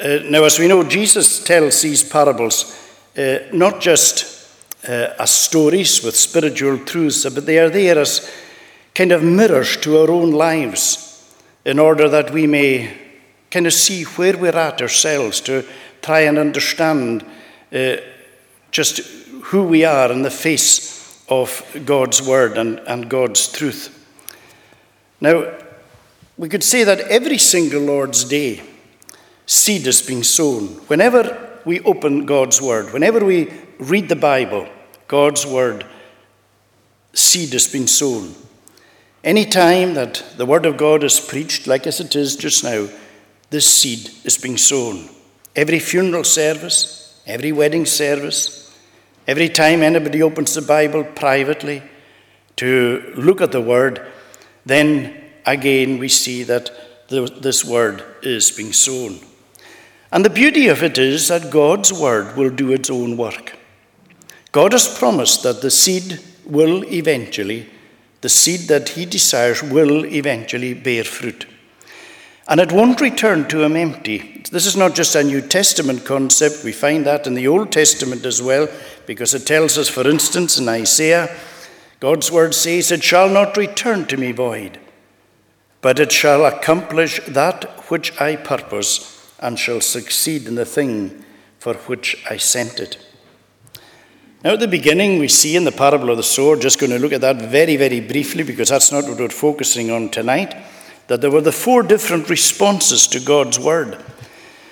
uh, 0.00 0.18
now, 0.24 0.44
as 0.44 0.58
we 0.58 0.68
know, 0.68 0.84
Jesus 0.84 1.42
tells 1.42 1.82
these 1.82 2.04
parables 2.04 2.74
uh, 3.16 3.38
not 3.52 3.80
just 3.80 4.48
uh, 4.88 5.14
as 5.18 5.30
stories 5.30 6.04
with 6.04 6.14
spiritual 6.14 6.78
truths, 6.78 7.28
but 7.28 7.46
they 7.46 7.58
are 7.58 7.70
there 7.70 7.98
as 7.98 8.30
kind 8.94 9.12
of 9.12 9.22
mirrors 9.22 9.76
to 9.78 9.98
our 9.98 10.10
own 10.10 10.30
lives 10.30 11.34
in 11.64 11.78
order 11.78 12.08
that 12.08 12.30
we 12.30 12.46
may 12.46 13.07
kind 13.50 13.66
of 13.66 13.72
see 13.72 14.04
where 14.04 14.36
we're 14.36 14.56
at 14.56 14.82
ourselves 14.82 15.40
to 15.42 15.64
try 16.02 16.20
and 16.20 16.38
understand 16.38 17.24
uh, 17.72 17.96
just 18.70 18.98
who 19.44 19.64
we 19.64 19.84
are 19.84 20.12
in 20.12 20.22
the 20.22 20.30
face 20.30 21.24
of 21.28 21.64
God's 21.84 22.22
word 22.22 22.58
and, 22.58 22.78
and 22.80 23.08
God's 23.08 23.50
truth. 23.50 23.94
Now, 25.20 25.52
we 26.36 26.48
could 26.48 26.62
say 26.62 26.84
that 26.84 27.00
every 27.00 27.38
single 27.38 27.82
Lord's 27.82 28.24
day, 28.24 28.62
seed 29.46 29.86
is 29.86 30.02
being 30.02 30.22
sown. 30.22 30.66
Whenever 30.86 31.60
we 31.64 31.80
open 31.80 32.26
God's 32.26 32.62
word, 32.62 32.92
whenever 32.92 33.24
we 33.24 33.52
read 33.78 34.08
the 34.08 34.16
Bible, 34.16 34.68
God's 35.08 35.46
word, 35.46 35.84
seed 37.12 37.52
has 37.52 37.66
been 37.66 37.88
sown. 37.88 38.34
Any 39.24 39.44
time 39.44 39.94
that 39.94 40.22
the 40.36 40.46
word 40.46 40.64
of 40.64 40.76
God 40.76 41.02
is 41.02 41.18
preached, 41.18 41.66
like 41.66 41.86
as 41.86 41.98
it 41.98 42.14
is 42.14 42.36
just 42.36 42.62
now, 42.62 42.88
this 43.50 43.66
seed 43.66 44.10
is 44.24 44.38
being 44.38 44.56
sown. 44.56 45.08
Every 45.56 45.78
funeral 45.78 46.24
service, 46.24 47.20
every 47.26 47.52
wedding 47.52 47.86
service, 47.86 48.58
Every 49.28 49.50
time 49.50 49.82
anybody 49.82 50.22
opens 50.22 50.54
the 50.54 50.62
Bible 50.62 51.04
privately 51.04 51.82
to 52.56 53.12
look 53.14 53.42
at 53.42 53.52
the 53.52 53.60
word, 53.60 54.00
then 54.64 55.22
again 55.44 55.98
we 55.98 56.08
see 56.08 56.44
that 56.44 56.70
this 57.08 57.62
word 57.62 58.02
is 58.22 58.50
being 58.50 58.72
sown. 58.72 59.18
And 60.10 60.24
the 60.24 60.30
beauty 60.30 60.68
of 60.68 60.82
it 60.82 60.96
is 60.96 61.28
that 61.28 61.50
God's 61.50 61.92
word 61.92 62.38
will 62.38 62.48
do 62.48 62.72
its 62.72 62.88
own 62.88 63.18
work. 63.18 63.54
God 64.50 64.72
has 64.72 64.98
promised 64.98 65.42
that 65.42 65.60
the 65.60 65.70
seed 65.70 66.20
will 66.46 66.82
eventually, 66.86 67.68
the 68.22 68.30
seed 68.30 68.60
that 68.68 68.88
He 68.88 69.04
desires, 69.04 69.62
will 69.62 70.06
eventually 70.06 70.72
bear 70.72 71.04
fruit. 71.04 71.46
And 72.48 72.60
it 72.60 72.72
won't 72.72 73.02
return 73.02 73.46
to 73.48 73.62
him 73.62 73.76
empty. 73.76 74.42
This 74.50 74.64
is 74.64 74.76
not 74.76 74.94
just 74.94 75.14
a 75.14 75.22
New 75.22 75.42
Testament 75.42 76.06
concept. 76.06 76.64
We 76.64 76.72
find 76.72 77.04
that 77.04 77.26
in 77.26 77.34
the 77.34 77.46
Old 77.46 77.70
Testament 77.70 78.24
as 78.24 78.40
well, 78.40 78.68
because 79.06 79.34
it 79.34 79.46
tells 79.46 79.76
us, 79.76 79.90
for 79.90 80.08
instance, 80.08 80.58
in 80.58 80.66
Isaiah, 80.66 81.36
God's 82.00 82.32
word 82.32 82.54
says, 82.54 82.90
It 82.90 83.04
shall 83.04 83.28
not 83.28 83.58
return 83.58 84.06
to 84.06 84.16
me 84.16 84.32
void, 84.32 84.78
but 85.82 85.98
it 85.98 86.10
shall 86.10 86.46
accomplish 86.46 87.20
that 87.28 87.64
which 87.90 88.18
I 88.18 88.36
purpose, 88.36 89.30
and 89.40 89.58
shall 89.58 89.82
succeed 89.82 90.46
in 90.46 90.54
the 90.54 90.64
thing 90.64 91.22
for 91.58 91.74
which 91.74 92.24
I 92.30 92.38
sent 92.38 92.80
it. 92.80 92.96
Now, 94.42 94.54
at 94.54 94.60
the 94.60 94.68
beginning, 94.68 95.18
we 95.18 95.28
see 95.28 95.54
in 95.54 95.64
the 95.64 95.72
parable 95.72 96.08
of 96.08 96.16
the 96.16 96.22
sower, 96.22 96.56
just 96.56 96.80
going 96.80 96.92
to 96.92 96.98
look 96.98 97.12
at 97.12 97.20
that 97.20 97.36
very, 97.36 97.76
very 97.76 98.00
briefly, 98.00 98.42
because 98.42 98.70
that's 98.70 98.90
not 98.90 99.04
what 99.04 99.18
we're 99.18 99.28
focusing 99.28 99.90
on 99.90 100.08
tonight 100.08 100.54
that 101.08 101.20
there 101.20 101.30
were 101.30 101.40
the 101.40 101.52
four 101.52 101.82
different 101.82 102.30
responses 102.30 103.06
to 103.08 103.20
God's 103.20 103.58
word. 103.58 104.02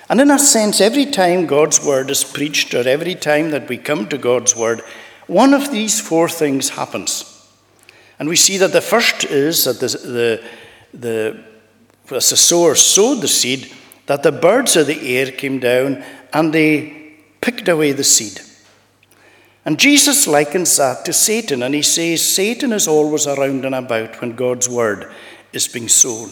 And 0.08 0.20
in 0.20 0.30
a 0.30 0.38
sense, 0.38 0.80
every 0.80 1.06
time 1.06 1.46
God's 1.46 1.84
word 1.84 2.10
is 2.10 2.22
preached, 2.22 2.72
or 2.74 2.86
every 2.86 3.16
time 3.16 3.50
that 3.50 3.68
we 3.68 3.76
come 3.76 4.06
to 4.08 4.18
God's 4.18 4.54
word, 4.54 4.82
one 5.26 5.52
of 5.52 5.72
these 5.72 6.00
four 6.00 6.28
things 6.28 6.70
happens. 6.70 7.32
And 8.18 8.28
we 8.28 8.36
see 8.36 8.56
that 8.58 8.72
the 8.72 8.80
first 8.80 9.24
is 9.24 9.64
that 9.64 9.80
the, 9.80 9.88
the, 9.88 10.44
the, 10.94 12.16
as 12.16 12.30
the 12.30 12.36
sower 12.36 12.74
sowed 12.74 13.20
the 13.20 13.28
seed, 13.28 13.72
that 14.06 14.22
the 14.22 14.30
birds 14.32 14.76
of 14.76 14.86
the 14.86 15.16
air 15.16 15.32
came 15.32 15.58
down 15.58 16.04
and 16.32 16.52
they 16.52 17.14
picked 17.40 17.68
away 17.68 17.92
the 17.92 18.04
seed. 18.04 18.40
And 19.64 19.80
Jesus 19.80 20.28
likens 20.28 20.76
that 20.76 21.04
to 21.06 21.12
Satan, 21.12 21.64
and 21.64 21.74
he 21.74 21.82
says 21.82 22.36
Satan 22.36 22.72
is 22.72 22.86
always 22.86 23.26
around 23.26 23.64
and 23.64 23.74
about 23.74 24.20
when 24.20 24.36
God's 24.36 24.68
word 24.68 25.10
is 25.56 25.66
being 25.66 25.88
sown. 25.88 26.30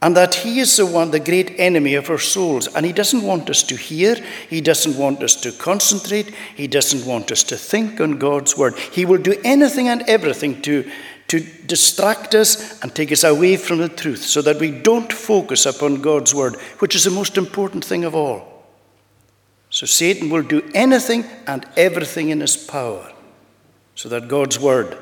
And 0.00 0.14
that 0.16 0.34
he 0.34 0.60
is 0.60 0.76
the 0.76 0.84
one, 0.84 1.10
the 1.10 1.18
great 1.18 1.58
enemy 1.58 1.94
of 1.94 2.10
our 2.10 2.18
souls. 2.18 2.68
And 2.68 2.84
he 2.84 2.92
doesn't 2.92 3.22
want 3.22 3.48
us 3.48 3.62
to 3.62 3.74
hear, 3.74 4.16
he 4.50 4.60
doesn't 4.60 4.98
want 4.98 5.22
us 5.22 5.34
to 5.36 5.50
concentrate, 5.50 6.34
he 6.54 6.66
doesn't 6.66 7.06
want 7.06 7.32
us 7.32 7.42
to 7.44 7.56
think 7.56 8.02
on 8.02 8.18
God's 8.18 8.56
word. 8.56 8.78
He 8.78 9.06
will 9.06 9.22
do 9.22 9.40
anything 9.42 9.88
and 9.88 10.02
everything 10.02 10.60
to, 10.62 10.90
to 11.28 11.40
distract 11.40 12.34
us 12.34 12.82
and 12.82 12.94
take 12.94 13.12
us 13.12 13.24
away 13.24 13.56
from 13.56 13.78
the 13.78 13.88
truth 13.88 14.22
so 14.22 14.42
that 14.42 14.60
we 14.60 14.70
don't 14.70 15.10
focus 15.10 15.64
upon 15.64 16.02
God's 16.02 16.34
word, 16.34 16.56
which 16.80 16.94
is 16.94 17.04
the 17.04 17.10
most 17.10 17.38
important 17.38 17.82
thing 17.82 18.04
of 18.04 18.14
all. 18.14 18.66
So 19.70 19.86
Satan 19.86 20.28
will 20.28 20.42
do 20.42 20.70
anything 20.74 21.24
and 21.46 21.66
everything 21.78 22.28
in 22.28 22.40
his 22.40 22.58
power 22.58 23.10
so 23.94 24.10
that 24.10 24.28
God's 24.28 24.60
word 24.60 24.98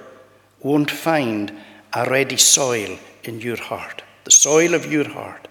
won't 0.61 0.93
find 0.93 1.53
a 1.95 2.09
ready 2.09 2.37
soil 2.37 2.99
in 3.25 3.41
your 3.41 3.57
heart, 3.57 4.03
the 4.25 4.31
soil 4.31 4.75
of 4.75 4.91
your 4.91 5.09
heart. 5.09 5.49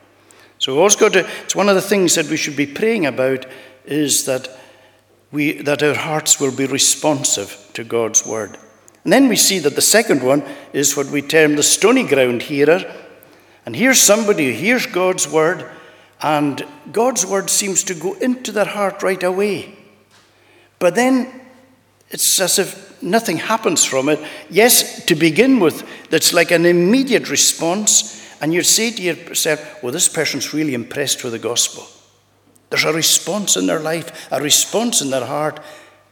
So 0.57 0.75
we 0.75 0.95
got 0.95 1.13
to, 1.13 1.27
it's 1.43 1.55
one 1.55 1.69
of 1.69 1.75
the 1.75 1.81
things 1.81 2.15
that 2.15 2.27
we 2.27 2.37
should 2.37 2.55
be 2.55 2.67
praying 2.67 3.05
about 3.05 3.45
is 3.85 4.25
that 4.25 4.47
we, 5.31 5.53
that 5.53 5.81
our 5.81 5.95
hearts 5.95 6.39
will 6.39 6.55
be 6.55 6.65
responsive 6.65 7.69
to 7.73 7.83
God's 7.83 8.25
word. 8.25 8.57
And 9.03 9.11
then 9.11 9.27
we 9.27 9.35
see 9.35 9.59
that 9.59 9.75
the 9.75 9.81
second 9.81 10.21
one 10.21 10.43
is 10.73 10.95
what 10.95 11.07
we 11.07 11.21
term 11.23 11.55
the 11.55 11.63
stony 11.63 12.05
ground 12.05 12.43
hearer. 12.43 12.83
And 13.65 13.75
here's 13.75 13.99
somebody 13.99 14.47
who 14.47 14.51
hears 14.51 14.85
God's 14.85 15.27
word, 15.27 15.69
and 16.21 16.63
God's 16.91 17.25
word 17.25 17.49
seems 17.49 17.83
to 17.85 17.95
go 17.95 18.13
into 18.13 18.51
their 18.51 18.65
heart 18.65 19.01
right 19.01 19.23
away. 19.23 19.75
But 20.77 20.93
then 20.93 21.40
it's 22.11 22.39
as 22.39 22.59
if 22.59 23.01
nothing 23.01 23.37
happens 23.37 23.83
from 23.83 24.09
it. 24.09 24.19
Yes, 24.49 25.05
to 25.05 25.15
begin 25.15 25.59
with, 25.59 25.87
that's 26.09 26.33
like 26.33 26.51
an 26.51 26.65
immediate 26.65 27.29
response, 27.29 28.21
and 28.41 28.53
you 28.53 28.63
say 28.63 28.91
to 28.91 29.01
yourself, 29.01 29.81
well, 29.81 29.91
this 29.91 30.09
person's 30.09 30.53
really 30.53 30.73
impressed 30.73 31.23
with 31.23 31.33
the 31.33 31.39
gospel. 31.39 31.85
There's 32.69 32.83
a 32.83 32.93
response 32.93 33.57
in 33.57 33.67
their 33.67 33.79
life, 33.79 34.27
a 34.31 34.41
response 34.41 35.01
in 35.01 35.09
their 35.09 35.25
heart, 35.25 35.59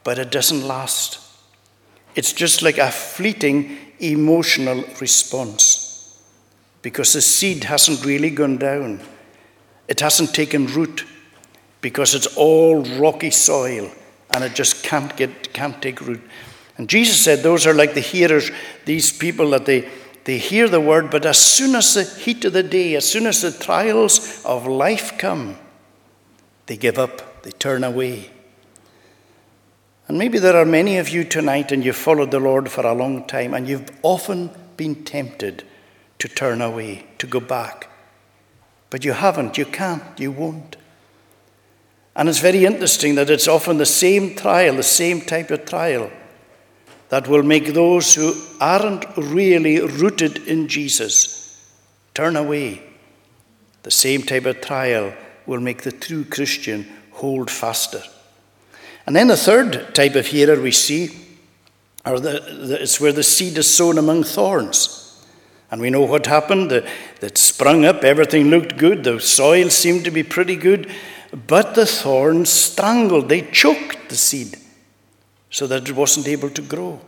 but 0.03 0.19
it 0.19 0.31
doesn't 0.31 0.67
last. 0.67 1.19
It's 2.15 2.33
just 2.33 2.61
like 2.61 2.77
a 2.77 2.91
fleeting 2.91 3.77
emotional 3.99 4.83
response 4.99 6.19
because 6.81 7.13
the 7.13 7.21
seed 7.21 7.65
hasn't 7.65 8.05
really 8.05 8.29
gone 8.29 8.57
down. 8.57 9.01
It 9.87 9.99
hasn't 9.99 10.33
taken 10.33 10.67
root 10.67 11.05
because 11.81 12.15
it's 12.15 12.35
all 12.37 12.83
rocky 12.99 13.31
soil 13.31 13.91
and 14.33 14.43
it 14.43 14.53
just 14.53 14.83
can't 14.83 15.15
get 15.15 15.53
can't 15.53 15.81
take 15.81 16.01
root. 16.01 16.21
And 16.77 16.88
Jesus 16.88 17.24
said 17.24 17.39
those 17.39 17.67
are 17.67 17.74
like 17.74 17.93
the 17.93 18.00
hearers, 18.00 18.51
these 18.86 19.12
people 19.12 19.50
that 19.51 19.65
they 19.65 19.89
they 20.25 20.38
hear 20.38 20.67
the 20.69 20.81
word, 20.81 21.09
but 21.09 21.25
as 21.25 21.38
soon 21.38 21.75
as 21.75 21.93
the 21.93 22.03
heat 22.03 22.45
of 22.45 22.53
the 22.53 22.63
day, 22.63 22.95
as 22.95 23.09
soon 23.09 23.25
as 23.25 23.41
the 23.41 23.51
trials 23.51 24.43
of 24.45 24.67
life 24.67 25.17
come, 25.17 25.57
they 26.67 26.77
give 26.77 27.00
up, 27.00 27.41
they 27.43 27.51
turn 27.51 27.83
away. 27.83 28.29
And 30.07 30.17
maybe 30.17 30.39
there 30.39 30.55
are 30.55 30.65
many 30.65 30.98
of 30.98 31.09
you 31.09 31.24
tonight 31.24 31.71
and 31.71 31.83
you've 31.83 31.95
followed 31.95 32.31
the 32.31 32.39
Lord 32.39 32.69
for 32.69 32.86
a 32.86 32.93
long 32.93 33.25
time 33.27 33.53
and 33.53 33.67
you've 33.67 33.89
often 34.03 34.50
been 34.75 35.03
tempted 35.03 35.63
to 36.19 36.27
turn 36.27 36.62
away, 36.62 37.07
to 37.17 37.27
go 37.27 37.39
back. 37.39 37.89
But 38.89 39.05
you 39.05 39.13
haven't, 39.13 39.57
you 39.57 39.65
can't, 39.65 40.19
you 40.19 40.31
won't. 40.31 40.75
And 42.15 42.27
it's 42.27 42.39
very 42.39 42.65
interesting 42.65 43.15
that 43.15 43.29
it's 43.29 43.47
often 43.47 43.77
the 43.77 43.85
same 43.85 44.35
trial, 44.35 44.75
the 44.75 44.83
same 44.83 45.21
type 45.21 45.51
of 45.51 45.65
trial, 45.65 46.11
that 47.09 47.27
will 47.27 47.43
make 47.43 47.73
those 47.73 48.13
who 48.13 48.33
aren't 48.59 49.05
really 49.17 49.79
rooted 49.79 50.47
in 50.47 50.67
Jesus 50.67 51.71
turn 52.13 52.35
away. 52.35 52.83
The 53.83 53.91
same 53.91 54.23
type 54.23 54.45
of 54.45 54.61
trial 54.61 55.13
will 55.45 55.59
make 55.59 55.83
the 55.83 55.91
true 55.91 56.25
Christian 56.25 56.87
hold 57.11 57.49
faster. 57.49 58.01
And 59.05 59.15
then 59.15 59.27
the 59.27 59.37
third 59.37 59.95
type 59.95 60.15
of 60.15 60.27
hearer 60.27 60.61
we 60.61 60.71
see 60.71 61.09
are 62.05 62.19
the, 62.19 62.39
the, 62.39 62.83
it's 62.83 63.01
where 63.01 63.11
the 63.11 63.23
seed 63.23 63.57
is 63.57 63.73
sown 63.75 63.97
among 63.97 64.23
thorns. 64.23 65.25
And 65.71 65.81
we 65.81 65.89
know 65.89 66.01
what 66.01 66.25
happened. 66.25 66.71
That 66.71 67.37
sprung 67.37 67.85
up, 67.85 68.03
everything 68.03 68.49
looked 68.49 68.77
good, 68.77 69.03
the 69.03 69.19
soil 69.19 69.69
seemed 69.69 70.05
to 70.05 70.11
be 70.11 70.23
pretty 70.23 70.55
good, 70.55 70.91
but 71.31 71.75
the 71.75 71.86
thorns 71.86 72.50
strangled, 72.50 73.29
they 73.29 73.41
choked 73.41 74.09
the 74.09 74.15
seed 74.15 74.57
so 75.50 75.67
that 75.67 75.89
it 75.89 75.95
wasn't 75.95 76.27
able 76.27 76.50
to 76.50 76.62
grow, 76.62 77.00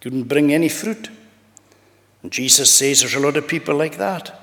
couldn't 0.00 0.24
bring 0.24 0.52
any 0.52 0.68
fruit. 0.68 1.10
And 2.22 2.32
Jesus 2.32 2.72
says 2.72 3.00
there's 3.00 3.14
a 3.14 3.20
lot 3.20 3.36
of 3.36 3.48
people 3.48 3.74
like 3.74 3.96
that. 3.98 4.36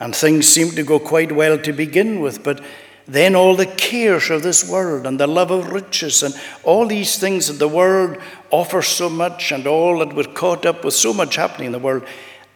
And 0.00 0.14
things 0.14 0.48
seem 0.48 0.70
to 0.72 0.82
go 0.82 0.98
quite 0.98 1.32
well 1.32 1.58
to 1.58 1.72
begin 1.72 2.20
with, 2.20 2.42
but 2.42 2.62
then 3.06 3.36
all 3.36 3.54
the 3.54 3.66
cares 3.66 4.30
of 4.30 4.42
this 4.42 4.68
world 4.68 5.06
and 5.06 5.20
the 5.20 5.26
love 5.26 5.50
of 5.50 5.72
riches 5.72 6.22
and 6.22 6.34
all 6.62 6.86
these 6.86 7.18
things 7.18 7.48
that 7.48 7.54
the 7.54 7.68
world 7.68 8.16
offers 8.50 8.88
so 8.88 9.10
much 9.10 9.52
and 9.52 9.66
all 9.66 9.98
that 9.98 10.14
we're 10.14 10.24
caught 10.24 10.64
up 10.64 10.84
with 10.84 10.94
so 10.94 11.12
much 11.12 11.36
happening 11.36 11.66
in 11.66 11.72
the 11.72 11.78
world, 11.78 12.04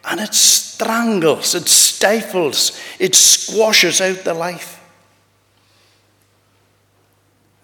and 0.05 0.19
it 0.19 0.33
strangles, 0.33 1.53
it 1.55 1.67
stifles, 1.67 2.79
it 2.99 3.13
squashes 3.15 4.01
out 4.01 4.23
the 4.23 4.33
life. 4.33 4.78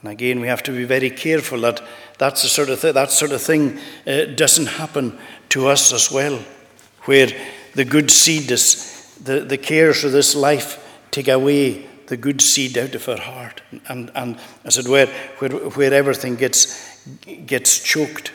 And 0.06 0.12
again, 0.12 0.40
we 0.40 0.46
have 0.46 0.62
to 0.62 0.72
be 0.72 0.84
very 0.84 1.10
careful 1.10 1.62
that 1.62 1.82
that's 2.20 2.44
the 2.44 2.48
sort 2.48 2.70
of 2.70 2.80
th- 2.80 2.94
that 2.94 3.10
sort 3.10 3.32
of 3.32 3.42
thing 3.42 3.80
uh, 4.06 4.26
doesn't 4.36 4.68
happen 4.68 5.18
to 5.50 5.66
us 5.68 5.92
as 5.92 6.12
well, 6.12 6.38
where 7.06 7.30
the 7.74 7.86
good 7.86 8.12
seed 8.12 8.52
is 8.52 9.18
the, 9.24 9.40
the 9.40 9.58
cares 9.58 10.04
of 10.04 10.12
this 10.12 10.36
life 10.36 10.80
take 11.10 11.28
away 11.28 11.88
the 12.06 12.18
good 12.18 12.40
seed 12.40 12.78
out 12.78 12.94
of 12.94 13.10
our 13.10 13.20
heart. 13.20 13.64
And, 13.88 14.12
and 14.14 14.38
as 14.64 14.78
it 14.78 14.88
were, 14.88 15.08
where, 15.40 15.50
where 15.50 15.92
everything 15.92 16.36
gets, 16.36 17.04
gets 17.48 17.80
choked. 17.80 18.32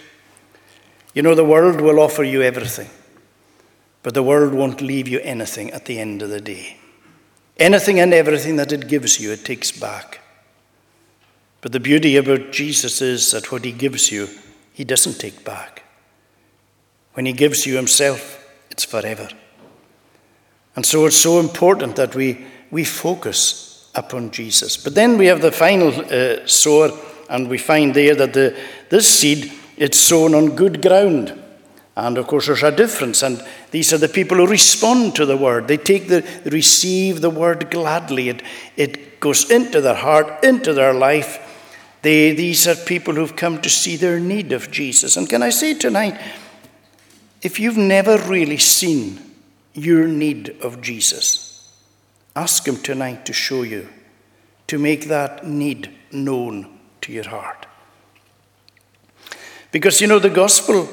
You 1.14 1.22
know, 1.22 1.36
the 1.36 1.44
world 1.44 1.80
will 1.80 2.00
offer 2.00 2.24
you 2.24 2.42
everything, 2.42 2.90
but 4.02 4.14
the 4.14 4.24
world 4.24 4.54
won't 4.54 4.80
leave 4.80 5.06
you 5.06 5.20
anything 5.20 5.70
at 5.70 5.84
the 5.84 6.00
end 6.00 6.20
of 6.22 6.30
the 6.30 6.40
day. 6.40 6.78
Anything 7.58 8.00
and 8.00 8.12
everything 8.12 8.56
that 8.56 8.72
it 8.72 8.88
gives 8.88 9.20
you, 9.20 9.30
it 9.30 9.44
takes 9.44 9.70
back. 9.70 10.20
But 11.60 11.72
the 11.72 11.80
beauty 11.80 12.16
about 12.16 12.52
Jesus 12.52 13.02
is 13.02 13.32
that 13.32 13.52
what 13.52 13.64
he 13.64 13.72
gives 13.72 14.10
you, 14.10 14.28
he 14.72 14.84
doesn't 14.84 15.20
take 15.20 15.44
back. 15.44 15.84
When 17.14 17.26
he 17.26 17.32
gives 17.32 17.66
you 17.66 17.76
himself, 17.76 18.42
it's 18.70 18.84
forever. 18.84 19.28
And 20.76 20.86
so 20.86 21.06
it's 21.06 21.16
so 21.16 21.40
important 21.40 21.96
that 21.96 22.14
we, 22.14 22.46
we 22.70 22.84
focus 22.84 23.90
upon 23.94 24.30
Jesus. 24.30 24.76
But 24.76 24.94
then 24.94 25.18
we 25.18 25.26
have 25.26 25.42
the 25.42 25.52
final 25.52 25.88
uh, 25.88 26.46
sower, 26.46 26.90
and 27.28 27.48
we 27.48 27.58
find 27.58 27.94
there 27.94 28.14
that 28.14 28.32
the, 28.32 28.56
this 28.88 29.08
seed, 29.08 29.52
it's 29.76 29.98
sown 29.98 30.34
on 30.34 30.56
good 30.56 30.80
ground. 30.80 31.36
And 31.96 32.16
of 32.16 32.26
course, 32.28 32.46
there's 32.46 32.62
a 32.62 32.74
difference. 32.74 33.22
And 33.22 33.42
these 33.72 33.92
are 33.92 33.98
the 33.98 34.08
people 34.08 34.38
who 34.38 34.46
respond 34.46 35.16
to 35.16 35.26
the 35.26 35.36
word. 35.36 35.68
They 35.68 35.76
take 35.76 36.08
the, 36.08 36.24
receive 36.46 37.20
the 37.20 37.30
word 37.30 37.70
gladly. 37.70 38.30
It, 38.30 38.42
it 38.76 39.20
goes 39.20 39.50
into 39.50 39.80
their 39.80 39.96
heart, 39.96 40.42
into 40.44 40.72
their 40.72 40.94
life. 40.94 41.48
They, 42.02 42.32
these 42.32 42.66
are 42.66 42.74
people 42.74 43.14
who've 43.14 43.36
come 43.36 43.60
to 43.60 43.68
see 43.68 43.96
their 43.96 44.18
need 44.18 44.52
of 44.52 44.70
Jesus. 44.70 45.16
And 45.16 45.28
can 45.28 45.42
I 45.42 45.50
say 45.50 45.74
tonight, 45.74 46.18
if 47.42 47.60
you've 47.60 47.76
never 47.76 48.18
really 48.18 48.58
seen 48.58 49.30
your 49.74 50.06
need 50.06 50.56
of 50.62 50.80
Jesus. 50.80 51.68
Ask 52.34 52.66
Him 52.66 52.76
tonight 52.76 53.26
to 53.26 53.32
show 53.32 53.62
you, 53.62 53.88
to 54.66 54.78
make 54.78 55.06
that 55.06 55.46
need 55.46 55.90
known 56.12 56.78
to 57.02 57.12
your 57.12 57.28
heart. 57.28 57.66
Because 59.72 60.00
you 60.00 60.06
know, 60.06 60.18
the 60.18 60.30
gospel, 60.30 60.88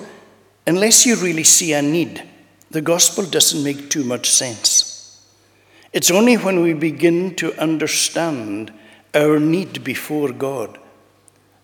unless 0.66 1.06
you 1.06 1.16
really 1.16 1.44
see 1.44 1.74
a 1.74 1.82
need, 1.82 2.24
the 2.70 2.82
gospel 2.82 3.26
doesn't 3.26 3.64
make 3.64 3.90
too 3.90 4.04
much 4.04 4.30
sense. 4.30 4.94
It's 5.94 6.12
only 6.12 6.36
when 6.36 6.62
we 6.62 6.74
begin 6.74 7.34
to 7.36 7.60
understand 7.60 8.72
our 9.16 9.40
need 9.40 9.84
before 9.84 10.32
God 10.32 10.78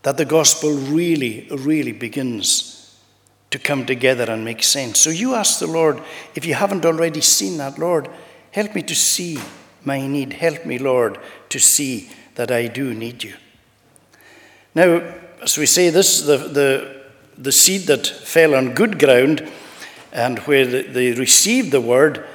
that 0.03 0.17
the 0.17 0.25
gospel 0.25 0.73
really, 0.73 1.47
really 1.49 1.93
begins 1.93 2.97
to 3.49 3.59
come 3.59 3.85
together 3.85 4.29
and 4.29 4.43
make 4.43 4.63
sense. 4.63 4.99
So 4.99 5.09
you 5.09 5.35
ask 5.35 5.59
the 5.59 5.67
Lord, 5.67 6.01
if 6.35 6.45
you 6.45 6.53
haven't 6.53 6.85
already 6.85 7.21
seen 7.21 7.57
that, 7.57 7.79
Lord, 7.79 8.09
help 8.51 8.75
me 8.75 8.81
to 8.83 8.95
see 8.95 9.37
my 9.85 10.05
need. 10.07 10.33
Help 10.33 10.65
me, 10.65 10.77
Lord, 10.77 11.19
to 11.49 11.59
see 11.59 12.09
that 12.35 12.51
I 12.51 12.67
do 12.67 12.93
need 12.93 13.23
you. 13.23 13.33
Now, 14.75 15.01
as 15.41 15.57
we 15.57 15.65
say, 15.65 15.89
this 15.89 16.21
the, 16.21 16.37
the, 16.37 17.03
the 17.37 17.51
seed 17.51 17.87
that 17.87 18.07
fell 18.07 18.55
on 18.55 18.73
good 18.73 18.99
ground 18.99 19.49
and 20.11 20.39
where 20.39 20.65
they 20.65 21.11
received 21.13 21.71
the 21.71 21.81
word. 21.81 22.25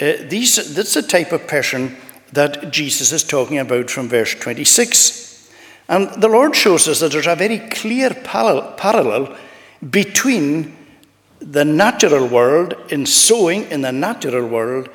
Uh, 0.00 0.12
these, 0.28 0.74
that's 0.74 0.94
the 0.94 1.02
type 1.02 1.32
of 1.32 1.46
person 1.46 1.96
that 2.32 2.70
Jesus 2.70 3.12
is 3.12 3.24
talking 3.24 3.58
about 3.58 3.90
from 3.90 4.08
verse 4.08 4.34
26. 4.34 5.35
And 5.88 6.10
the 6.20 6.28
Lord 6.28 6.56
shows 6.56 6.88
us 6.88 7.00
that 7.00 7.12
there's 7.12 7.26
a 7.26 7.36
very 7.36 7.58
clear 7.58 8.10
parallel 8.10 9.36
between 9.88 10.76
the 11.40 11.64
natural 11.64 12.26
world 12.26 12.74
in 12.88 13.06
sowing 13.06 13.70
in 13.70 13.82
the 13.82 13.92
natural 13.92 14.46
world 14.46 14.88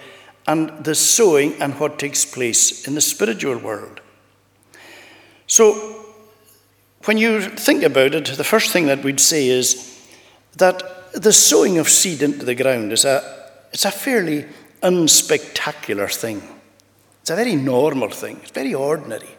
and 0.47 0.83
the 0.83 0.95
sowing 0.95 1.53
and 1.61 1.79
what 1.79 1.99
takes 1.99 2.25
place 2.25 2.87
in 2.87 2.95
the 2.95 3.01
spiritual 3.01 3.57
world. 3.57 4.01
So, 5.47 5.97
when 7.05 7.17
you 7.17 7.41
think 7.41 7.83
about 7.83 8.13
it, 8.13 8.25
the 8.25 8.43
first 8.43 8.71
thing 8.71 8.85
that 8.87 9.03
we'd 9.03 9.19
say 9.19 9.47
is 9.47 10.07
that 10.57 11.13
the 11.13 11.33
sowing 11.33 11.77
of 11.77 11.89
seed 11.89 12.21
into 12.21 12.45
the 12.45 12.55
ground 12.55 12.91
is 12.91 13.05
a, 13.05 13.49
it's 13.71 13.85
a 13.85 13.91
fairly 13.91 14.45
unspectacular 14.83 16.13
thing. 16.13 16.41
It's 17.21 17.29
a 17.29 17.35
very 17.35 17.55
normal 17.55 18.09
thing, 18.09 18.39
it's 18.41 18.51
very 18.51 18.73
ordinary. 18.73 19.29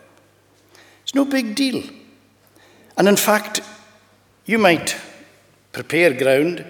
It's 1.13 1.17
no 1.17 1.27
big 1.27 1.55
deal. 1.55 1.83
And 2.97 3.07
in 3.07 3.17
fact, 3.17 3.61
you 4.47 4.57
might 4.57 4.97
prepare 5.71 6.15
ground, 6.15 6.65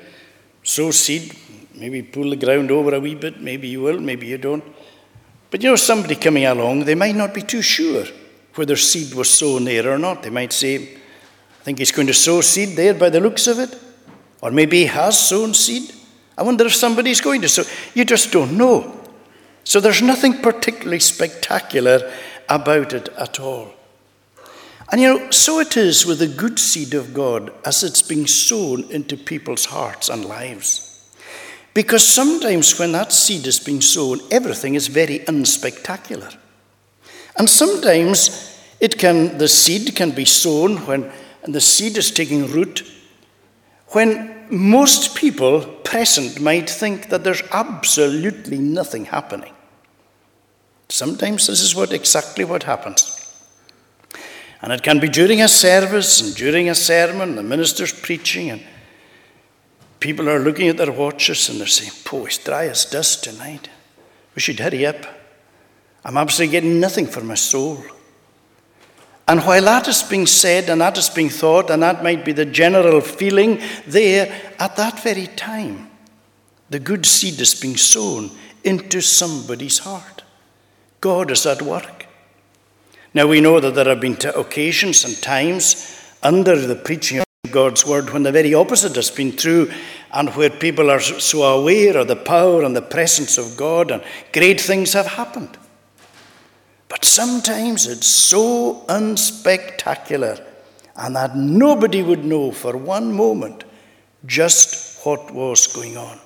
sow 0.64 0.90
seed, 0.90 1.32
maybe 1.76 2.02
pull 2.02 2.30
the 2.30 2.34
ground 2.34 2.72
over 2.72 2.92
a 2.92 2.98
wee 2.98 3.14
bit, 3.14 3.40
maybe 3.40 3.68
you 3.68 3.82
will, 3.82 4.00
maybe 4.00 4.26
you 4.26 4.38
don't. 4.38 4.64
But 5.48 5.62
you 5.62 5.70
know, 5.70 5.76
somebody 5.76 6.16
coming 6.16 6.44
along, 6.44 6.86
they 6.86 6.96
might 6.96 7.14
not 7.14 7.32
be 7.32 7.42
too 7.42 7.62
sure 7.62 8.04
whether 8.56 8.74
seed 8.74 9.14
was 9.14 9.30
sown 9.30 9.64
there 9.64 9.88
or 9.88 9.96
not. 9.96 10.24
They 10.24 10.30
might 10.30 10.52
say, 10.52 10.76
I 10.76 11.62
think 11.62 11.78
he's 11.78 11.92
going 11.92 12.08
to 12.08 12.14
sow 12.14 12.40
seed 12.40 12.70
there 12.70 12.94
by 12.94 13.10
the 13.10 13.20
looks 13.20 13.46
of 13.46 13.60
it. 13.60 13.78
Or 14.40 14.50
maybe 14.50 14.78
he 14.78 14.86
has 14.86 15.16
sown 15.16 15.54
seed. 15.54 15.92
I 16.36 16.42
wonder 16.42 16.66
if 16.66 16.74
somebody's 16.74 17.20
going 17.20 17.42
to 17.42 17.48
sow. 17.48 17.62
You 17.94 18.04
just 18.04 18.32
don't 18.32 18.58
know. 18.58 19.00
So 19.62 19.78
there's 19.78 20.02
nothing 20.02 20.42
particularly 20.42 20.98
spectacular 20.98 22.12
about 22.48 22.92
it 22.92 23.08
at 23.10 23.38
all. 23.38 23.72
And 24.92 25.00
you 25.00 25.08
know, 25.08 25.30
so 25.30 25.58
it 25.58 25.78
is 25.78 26.04
with 26.04 26.18
the 26.18 26.26
good 26.26 26.58
seed 26.58 26.92
of 26.92 27.14
God 27.14 27.50
as 27.64 27.82
it's 27.82 28.02
being 28.02 28.26
sown 28.26 28.84
into 28.90 29.16
people's 29.16 29.64
hearts 29.64 30.10
and 30.10 30.26
lives. 30.26 30.90
Because 31.72 32.06
sometimes 32.06 32.78
when 32.78 32.92
that 32.92 33.10
seed 33.10 33.46
is 33.46 33.58
being 33.58 33.80
sown, 33.80 34.20
everything 34.30 34.74
is 34.74 34.88
very 34.88 35.20
unspectacular. 35.20 36.36
And 37.38 37.48
sometimes 37.48 38.60
it 38.80 38.98
can, 38.98 39.38
the 39.38 39.48
seed 39.48 39.96
can 39.96 40.10
be 40.10 40.26
sown 40.26 40.76
when 40.86 41.10
the 41.48 41.62
seed 41.62 41.96
is 41.96 42.10
taking 42.10 42.46
root, 42.48 42.86
when 43.88 44.46
most 44.50 45.16
people 45.16 45.64
present 45.84 46.38
might 46.38 46.68
think 46.68 47.08
that 47.08 47.24
there's 47.24 47.42
absolutely 47.52 48.58
nothing 48.58 49.06
happening. 49.06 49.54
Sometimes 50.90 51.46
this 51.46 51.62
is 51.62 51.74
what 51.74 51.94
exactly 51.94 52.44
what 52.44 52.64
happens. 52.64 53.11
And 54.62 54.72
it 54.72 54.82
can 54.82 55.00
be 55.00 55.08
during 55.08 55.42
a 55.42 55.48
service 55.48 56.20
and 56.20 56.34
during 56.34 56.68
a 56.68 56.74
sermon, 56.74 57.34
the 57.34 57.42
minister's 57.42 57.92
preaching, 57.92 58.50
and 58.50 58.62
people 59.98 60.28
are 60.28 60.38
looking 60.38 60.68
at 60.68 60.76
their 60.76 60.92
watches 60.92 61.48
and 61.48 61.58
they're 61.58 61.66
saying, 61.66 61.92
"Poor, 62.04 62.28
it's 62.28 62.38
dry 62.38 62.68
as 62.68 62.84
dust 62.84 63.24
tonight. 63.24 63.68
We 64.34 64.40
should 64.40 64.60
hurry 64.60 64.86
up. 64.86 65.04
I'm 66.04 66.16
absolutely 66.16 66.52
getting 66.52 66.80
nothing 66.80 67.06
for 67.06 67.22
my 67.22 67.34
soul. 67.34 67.82
And 69.28 69.40
while 69.40 69.62
that 69.62 69.88
is 69.88 70.02
being 70.02 70.26
said 70.26 70.68
and 70.68 70.80
that 70.80 70.98
is 70.98 71.08
being 71.08 71.30
thought, 71.30 71.70
and 71.70 71.82
that 71.82 72.02
might 72.02 72.24
be 72.24 72.32
the 72.32 72.44
general 72.44 73.00
feeling 73.00 73.60
there, 73.86 74.54
at 74.58 74.76
that 74.76 75.00
very 75.00 75.28
time, 75.28 75.90
the 76.70 76.80
good 76.80 77.06
seed 77.06 77.40
is 77.40 77.54
being 77.54 77.76
sown 77.76 78.30
into 78.64 79.00
somebody's 79.00 79.78
heart. 79.78 80.22
God 81.00 81.30
is 81.30 81.46
at 81.46 81.62
work. 81.62 82.01
Now 83.14 83.26
we 83.26 83.40
know 83.40 83.60
that 83.60 83.74
there 83.74 83.84
have 83.84 84.00
been 84.00 84.16
occasions 84.34 85.04
and 85.04 85.20
times 85.22 85.98
under 86.22 86.56
the 86.56 86.76
preaching 86.76 87.18
of 87.18 87.24
God's 87.50 87.86
word 87.86 88.10
when 88.10 88.22
the 88.22 88.32
very 88.32 88.54
opposite 88.54 88.96
has 88.96 89.10
been 89.10 89.36
true 89.36 89.70
and 90.12 90.30
where 90.30 90.50
people 90.50 90.90
are 90.90 91.00
so 91.00 91.42
aware 91.42 91.98
of 91.98 92.08
the 92.08 92.16
power 92.16 92.62
and 92.62 92.74
the 92.74 92.82
presence 92.82 93.36
of 93.36 93.56
God 93.56 93.90
and 93.90 94.02
great 94.32 94.60
things 94.60 94.94
have 94.94 95.06
happened. 95.06 95.58
But 96.88 97.04
sometimes 97.04 97.86
it's 97.86 98.06
so 98.06 98.84
unspectacular 98.88 100.42
and 100.96 101.16
that 101.16 101.36
nobody 101.36 102.02
would 102.02 102.24
know 102.24 102.50
for 102.52 102.76
one 102.76 103.12
moment 103.12 103.64
just 104.24 105.04
what 105.04 105.32
was 105.32 105.66
going 105.66 105.96
on. 105.96 106.18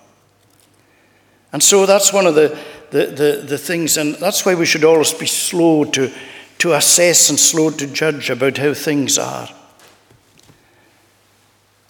And 1.53 1.62
so 1.62 1.87
that's 1.87 2.12
one 2.12 2.27
of 2.27 2.35
the, 2.35 2.59
the, 2.90 3.07
the, 3.07 3.44
the, 3.46 3.59
things, 3.59 3.96
and 3.96 4.14
that's 4.16 4.44
why 4.44 4.55
we 4.55 4.66
should 4.66 4.85
always 4.85 5.14
be 5.14 5.27
slow 5.27 5.85
to, 5.85 6.12
to 6.59 6.75
assess 6.75 7.29
and 7.29 7.38
slow 7.38 7.71
to 7.71 7.87
judge 7.87 8.31
about 8.31 8.59
how 8.59 8.75
things 8.75 9.19
are. 9.19 9.49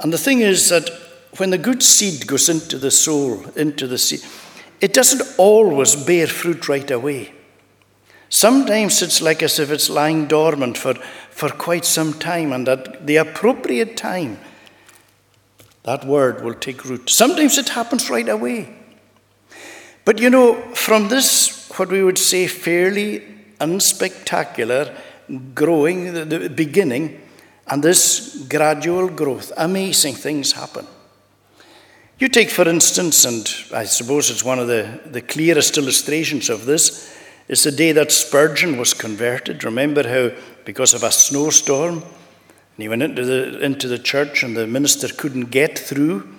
And 0.00 0.12
the 0.12 0.18
thing 0.18 0.40
is 0.40 0.68
that 0.68 0.90
when 1.38 1.50
the 1.50 1.58
good 1.58 1.82
seed 1.82 2.26
goes 2.26 2.48
into 2.48 2.78
the 2.78 2.90
soul, 2.90 3.44
into 3.56 3.86
the 3.86 3.98
seed, 3.98 4.20
it 4.80 4.92
doesn't 4.92 5.38
always 5.38 5.96
bear 5.96 6.26
fruit 6.26 6.68
right 6.68 6.90
away. 6.90 7.32
Sometimes 8.28 9.02
it's 9.02 9.22
like 9.22 9.42
as 9.42 9.58
if 9.58 9.70
it's 9.70 9.88
lying 9.88 10.26
dormant 10.26 10.76
for, 10.76 10.94
for 11.30 11.48
quite 11.48 11.84
some 11.84 12.12
time, 12.12 12.52
and 12.52 12.68
at 12.68 13.06
the 13.06 13.16
appropriate 13.16 13.96
time, 13.96 14.38
that 15.84 16.04
word 16.04 16.42
will 16.42 16.54
take 16.54 16.84
root. 16.84 17.08
Sometimes 17.08 17.58
it 17.58 17.68
happens 17.70 18.10
right 18.10 18.28
away. 18.28 18.74
But 20.04 20.20
you 20.20 20.30
know, 20.30 20.60
from 20.74 21.08
this, 21.08 21.68
what 21.76 21.88
we 21.88 22.02
would 22.02 22.18
say, 22.18 22.46
fairly 22.48 23.35
unspectacular 23.60 24.94
growing, 25.54 26.12
the, 26.12 26.24
the 26.24 26.50
beginning, 26.50 27.20
and 27.68 27.82
this 27.82 28.46
gradual 28.48 29.08
growth, 29.08 29.52
amazing 29.56 30.14
things 30.14 30.52
happen. 30.52 30.86
You 32.18 32.28
take, 32.28 32.50
for 32.50 32.66
instance, 32.68 33.24
and 33.24 33.76
I 33.76 33.84
suppose 33.84 34.30
it's 34.30 34.44
one 34.44 34.58
of 34.58 34.68
the, 34.68 35.00
the 35.06 35.20
clearest 35.20 35.76
illustrations 35.76 36.48
of 36.48 36.64
this, 36.64 37.14
is 37.48 37.62
the 37.62 37.72
day 37.72 37.92
that 37.92 38.10
Spurgeon 38.10 38.78
was 38.78 38.94
converted. 38.94 39.64
Remember 39.64 40.08
how, 40.08 40.36
because 40.64 40.94
of 40.94 41.02
a 41.02 41.12
snowstorm, 41.12 41.96
and 41.96 42.82
he 42.82 42.88
went 42.88 43.02
into 43.02 43.24
the, 43.24 43.60
into 43.60 43.88
the 43.88 43.98
church 43.98 44.42
and 44.42 44.56
the 44.56 44.66
minister 44.66 45.08
couldn't 45.08 45.50
get 45.50 45.78
through, 45.78 46.35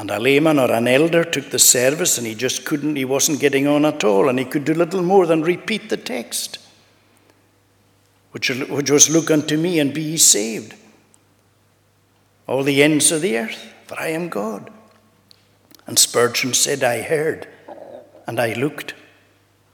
and 0.00 0.10
a 0.10 0.18
layman 0.18 0.58
or 0.58 0.72
an 0.72 0.88
elder 0.88 1.22
took 1.22 1.50
the 1.50 1.58
service 1.58 2.16
and 2.16 2.26
he 2.26 2.34
just 2.34 2.64
couldn't, 2.64 2.96
he 2.96 3.04
wasn't 3.04 3.38
getting 3.38 3.66
on 3.66 3.84
at 3.84 4.02
all, 4.02 4.30
and 4.30 4.38
he 4.38 4.46
could 4.46 4.64
do 4.64 4.72
little 4.72 5.02
more 5.02 5.26
than 5.26 5.42
repeat 5.42 5.90
the 5.90 5.96
text, 5.98 6.58
which, 8.32 8.48
which 8.48 8.90
was, 8.90 9.10
Look 9.10 9.30
unto 9.30 9.58
me 9.58 9.78
and 9.78 9.92
be 9.92 10.00
ye 10.00 10.16
saved, 10.16 10.74
all 12.46 12.62
the 12.62 12.82
ends 12.82 13.12
of 13.12 13.20
the 13.20 13.36
earth, 13.36 13.74
for 13.86 14.00
I 14.00 14.06
am 14.06 14.30
God. 14.30 14.70
And 15.86 15.98
Spurgeon 15.98 16.54
said, 16.54 16.82
I 16.82 17.02
heard 17.02 17.46
and 18.26 18.40
I 18.40 18.54
looked 18.54 18.94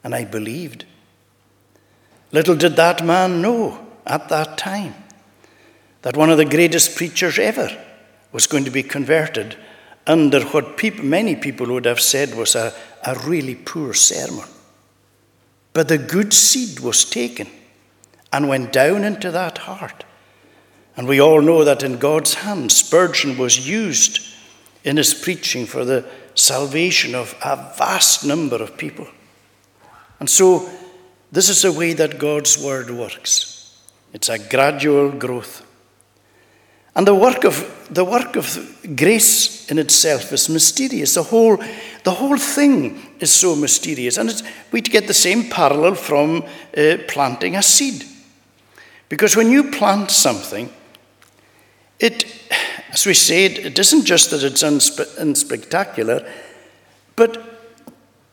and 0.03 0.13
I 0.13 0.25
believed. 0.25 0.87
Little 2.33 2.57
did 2.57 2.75
that 2.75 3.05
man 3.05 3.41
know 3.41 3.87
at 4.05 4.29
that 4.31 4.59
time 4.59 4.97
that 6.03 6.17
one 6.17 6.31
of 6.31 6.37
the 6.37 6.45
greatest 6.45 6.97
preachers 6.97 7.39
ever 7.39 7.71
was 8.33 8.49
going 8.49 8.65
to 8.65 8.73
be 8.73 8.83
converted 8.83 9.57
under 10.07 10.41
what 10.47 10.83
many 11.03 11.37
people 11.37 11.67
would 11.69 11.85
have 11.85 12.01
said 12.01 12.35
was 12.35 12.55
a, 12.55 12.73
a 13.05 13.19
really 13.27 13.55
poor 13.55 13.93
sermon. 13.93 14.47
But 15.73 15.89
the 15.89 15.99
good 15.99 16.33
seed 16.33 16.81
was 16.81 17.05
taken 17.05 17.49
and 18.33 18.49
went 18.49 18.73
down 18.73 19.05
into 19.05 19.31
that 19.31 19.59
heart. 19.59 20.05
And 20.97 21.07
we 21.07 21.21
all 21.21 21.43
know 21.43 21.65
that 21.65 21.83
in 21.83 21.99
God's 21.99 22.35
hands, 22.35 22.77
Spurgeon 22.77 23.37
was 23.37 23.69
used 23.69 24.21
in 24.85 24.97
his 24.97 25.13
preaching 25.13 25.67
for 25.67 25.85
the 25.85 26.09
salvation 26.35 27.15
of 27.15 27.35
a 27.43 27.57
vast 27.77 28.25
number 28.25 28.57
of 28.57 28.79
people. 28.79 29.07
And 30.21 30.31
so, 30.31 30.71
this 31.33 31.49
is 31.49 31.63
the 31.63 31.73
way 31.73 31.93
that 31.93 32.19
God's 32.19 32.57
word 32.63 32.89
works. 32.91 33.77
It's 34.13 34.29
a 34.29 34.39
gradual 34.39 35.11
growth. 35.11 35.66
And 36.97 37.07
the 37.07 37.15
work 37.15 37.45
of 37.45 37.73
the 37.91 38.05
work 38.05 38.37
of 38.37 38.79
grace 38.97 39.71
in 39.71 39.79
itself 39.79 40.33
is 40.33 40.49
mysterious. 40.49 41.15
The 41.15 41.23
whole, 41.23 41.57
the 42.03 42.11
whole 42.11 42.39
thing 42.39 43.01
is 43.21 43.33
so 43.33 43.55
mysterious. 43.55 44.17
And 44.19 44.43
we 44.73 44.81
get 44.81 45.07
the 45.07 45.15
same 45.15 45.49
parallel 45.49 45.95
from 45.95 46.45
uh, 46.77 46.97
planting 47.07 47.55
a 47.55 47.63
seed. 47.63 48.05
Because 49.09 49.37
when 49.37 49.51
you 49.51 49.71
plant 49.71 50.11
something, 50.11 50.69
it, 52.01 52.25
as 52.91 53.07
we 53.07 53.15
said, 53.15 53.53
it 53.53 53.79
isn't 53.79 54.05
just 54.05 54.31
that 54.31 54.43
it's 54.43 54.63
unspe- 54.63 55.17
unspectacular, 55.17 56.29
but 57.15 57.39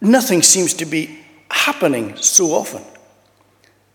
nothing 0.02 0.42
seems 0.42 0.74
to 0.74 0.86
be 0.86 1.20
happening 1.52 2.16
so 2.18 2.48
often. 2.48 2.82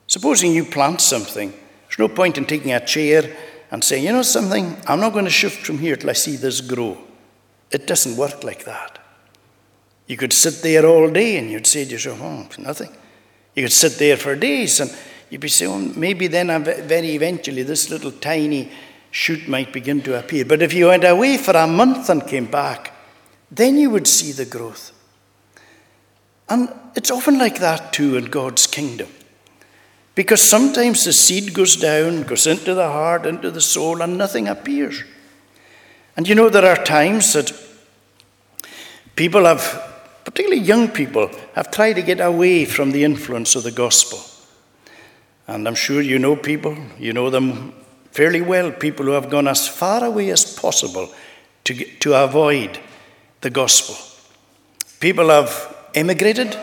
Supposing 0.06 0.52
you 0.52 0.64
plant 0.64 1.00
something, 1.00 1.50
there's 1.50 1.98
no 1.98 2.08
point 2.08 2.38
in 2.38 2.44
taking 2.44 2.72
a 2.72 2.84
chair 2.84 3.36
and 3.70 3.84
saying, 3.84 4.04
you 4.04 4.12
know 4.12 4.22
something, 4.22 4.76
I'm 4.86 5.00
not 5.00 5.12
going 5.12 5.24
to 5.24 5.30
shift 5.30 5.66
from 5.66 5.78
here 5.78 5.96
till 5.96 6.10
I 6.10 6.14
see 6.14 6.36
this 6.36 6.60
grow. 6.60 6.96
It 7.70 7.86
doesn't 7.86 8.16
work 8.16 8.44
like 8.44 8.64
that. 8.64 8.98
You 10.06 10.16
could 10.16 10.32
sit 10.32 10.62
there 10.62 10.86
all 10.86 11.10
day 11.10 11.36
and 11.36 11.50
you'd 11.50 11.66
say 11.66 11.84
to 11.84 11.90
yourself, 11.90 12.20
oh, 12.22 12.48
nothing. 12.58 12.90
You 13.54 13.64
could 13.64 13.72
sit 13.72 13.92
there 13.98 14.16
for 14.16 14.34
days 14.36 14.80
and 14.80 14.94
you'd 15.28 15.42
be 15.42 15.48
saying, 15.48 15.70
well, 15.70 15.98
maybe 15.98 16.28
then 16.28 16.64
very 16.64 17.10
eventually 17.10 17.62
this 17.62 17.90
little 17.90 18.12
tiny 18.12 18.72
shoot 19.10 19.46
might 19.48 19.72
begin 19.72 20.00
to 20.02 20.18
appear. 20.18 20.44
But 20.44 20.62
if 20.62 20.72
you 20.72 20.86
went 20.86 21.04
away 21.04 21.36
for 21.36 21.52
a 21.52 21.66
month 21.66 22.08
and 22.08 22.26
came 22.26 22.46
back, 22.46 22.94
then 23.50 23.76
you 23.76 23.90
would 23.90 24.06
see 24.06 24.32
the 24.32 24.46
growth. 24.46 24.92
And 26.48 26.72
it's 26.94 27.10
often 27.10 27.38
like 27.38 27.58
that 27.58 27.92
too 27.92 28.16
in 28.16 28.26
God's 28.26 28.66
kingdom. 28.66 29.08
Because 30.18 30.42
sometimes 30.42 31.04
the 31.04 31.12
seed 31.12 31.54
goes 31.54 31.76
down, 31.76 32.24
goes 32.24 32.48
into 32.48 32.74
the 32.74 32.88
heart, 32.88 33.24
into 33.24 33.52
the 33.52 33.60
soul, 33.60 34.02
and 34.02 34.18
nothing 34.18 34.48
appears. 34.48 35.04
And 36.16 36.26
you 36.28 36.34
know, 36.34 36.48
there 36.48 36.64
are 36.64 36.84
times 36.84 37.34
that 37.34 37.52
people 39.14 39.44
have, 39.44 39.62
particularly 40.24 40.60
young 40.60 40.88
people, 40.88 41.30
have 41.54 41.70
tried 41.70 41.92
to 41.92 42.02
get 42.02 42.18
away 42.18 42.64
from 42.64 42.90
the 42.90 43.04
influence 43.04 43.54
of 43.54 43.62
the 43.62 43.70
gospel. 43.70 44.18
And 45.46 45.68
I'm 45.68 45.76
sure 45.76 46.02
you 46.02 46.18
know 46.18 46.34
people, 46.34 46.76
you 46.98 47.12
know 47.12 47.30
them 47.30 47.72
fairly 48.10 48.40
well, 48.40 48.72
people 48.72 49.06
who 49.06 49.12
have 49.12 49.30
gone 49.30 49.46
as 49.46 49.68
far 49.68 50.02
away 50.02 50.30
as 50.30 50.52
possible 50.52 51.14
to, 51.62 51.74
to 52.00 52.14
avoid 52.14 52.80
the 53.40 53.50
gospel. 53.50 53.94
People 54.98 55.28
have 55.28 55.76
emigrated, 55.94 56.58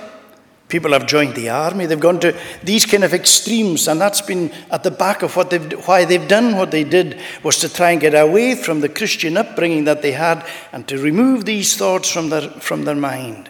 People 0.68 0.94
have 0.94 1.06
joined 1.06 1.36
the 1.36 1.50
army. 1.50 1.86
They've 1.86 2.00
gone 2.00 2.20
to 2.22 2.36
these 2.64 2.86
kind 2.88 3.04
of 3.04 3.14
extremes, 3.14 3.88
and 3.88 4.02
that's 4.02 4.22
been 4.22 4.52
at 4.72 4.84
the 4.84 4.90
back 4.90 5.22
of 5.22 5.36
what 5.36 5.52
they've, 5.52 5.72
why 5.88 6.06
they've 6.06 6.28
done 6.28 6.58
what 6.58 6.72
they 6.72 6.84
did 6.84 7.20
was 7.44 7.60
to 7.60 7.72
try 7.72 7.92
and 7.92 8.02
get 8.02 8.16
away 8.16 8.56
from 8.56 8.80
the 8.80 8.90
Christian 8.90 9.38
upbringing 9.38 9.84
that 9.84 10.02
they 10.02 10.14
had 10.14 10.46
and 10.72 10.88
to 10.88 10.98
remove 10.98 11.46
these 11.46 11.78
thoughts 11.78 12.10
from 12.10 12.30
their, 12.30 12.50
from 12.50 12.86
their 12.86 12.96
mind. 12.96 13.50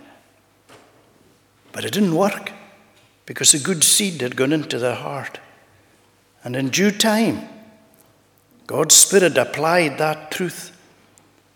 But 1.71 1.85
it 1.85 1.93
didn't 1.93 2.15
work 2.15 2.51
because 3.25 3.53
the 3.53 3.59
good 3.59 3.83
seed 3.83 4.19
had 4.21 4.35
gone 4.35 4.51
into 4.51 4.77
their 4.77 4.95
heart. 4.95 5.39
And 6.43 6.55
in 6.55 6.69
due 6.69 6.91
time, 6.91 7.47
God's 8.67 8.95
Spirit 8.95 9.37
applied 9.37 9.97
that 9.97 10.31
truth 10.31 10.77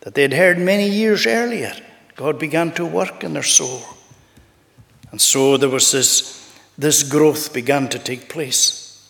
that 0.02 0.16
they 0.16 0.22
had 0.22 0.34
heard 0.34 0.58
many 0.58 0.88
years 0.90 1.28
earlier. 1.28 1.74
God 2.16 2.40
began 2.40 2.72
to 2.74 2.86
work 2.86 3.24
in 3.24 3.34
their 3.34 3.44
soul. 3.44 3.82
And 5.12 5.22
so 5.22 5.58
there 5.58 5.70
was 5.70 5.92
this, 5.92 6.54
this 6.78 7.04
growth 7.04 7.54
began 7.54 7.90
to 7.90 8.00
take 8.00 8.30
place. 8.30 9.10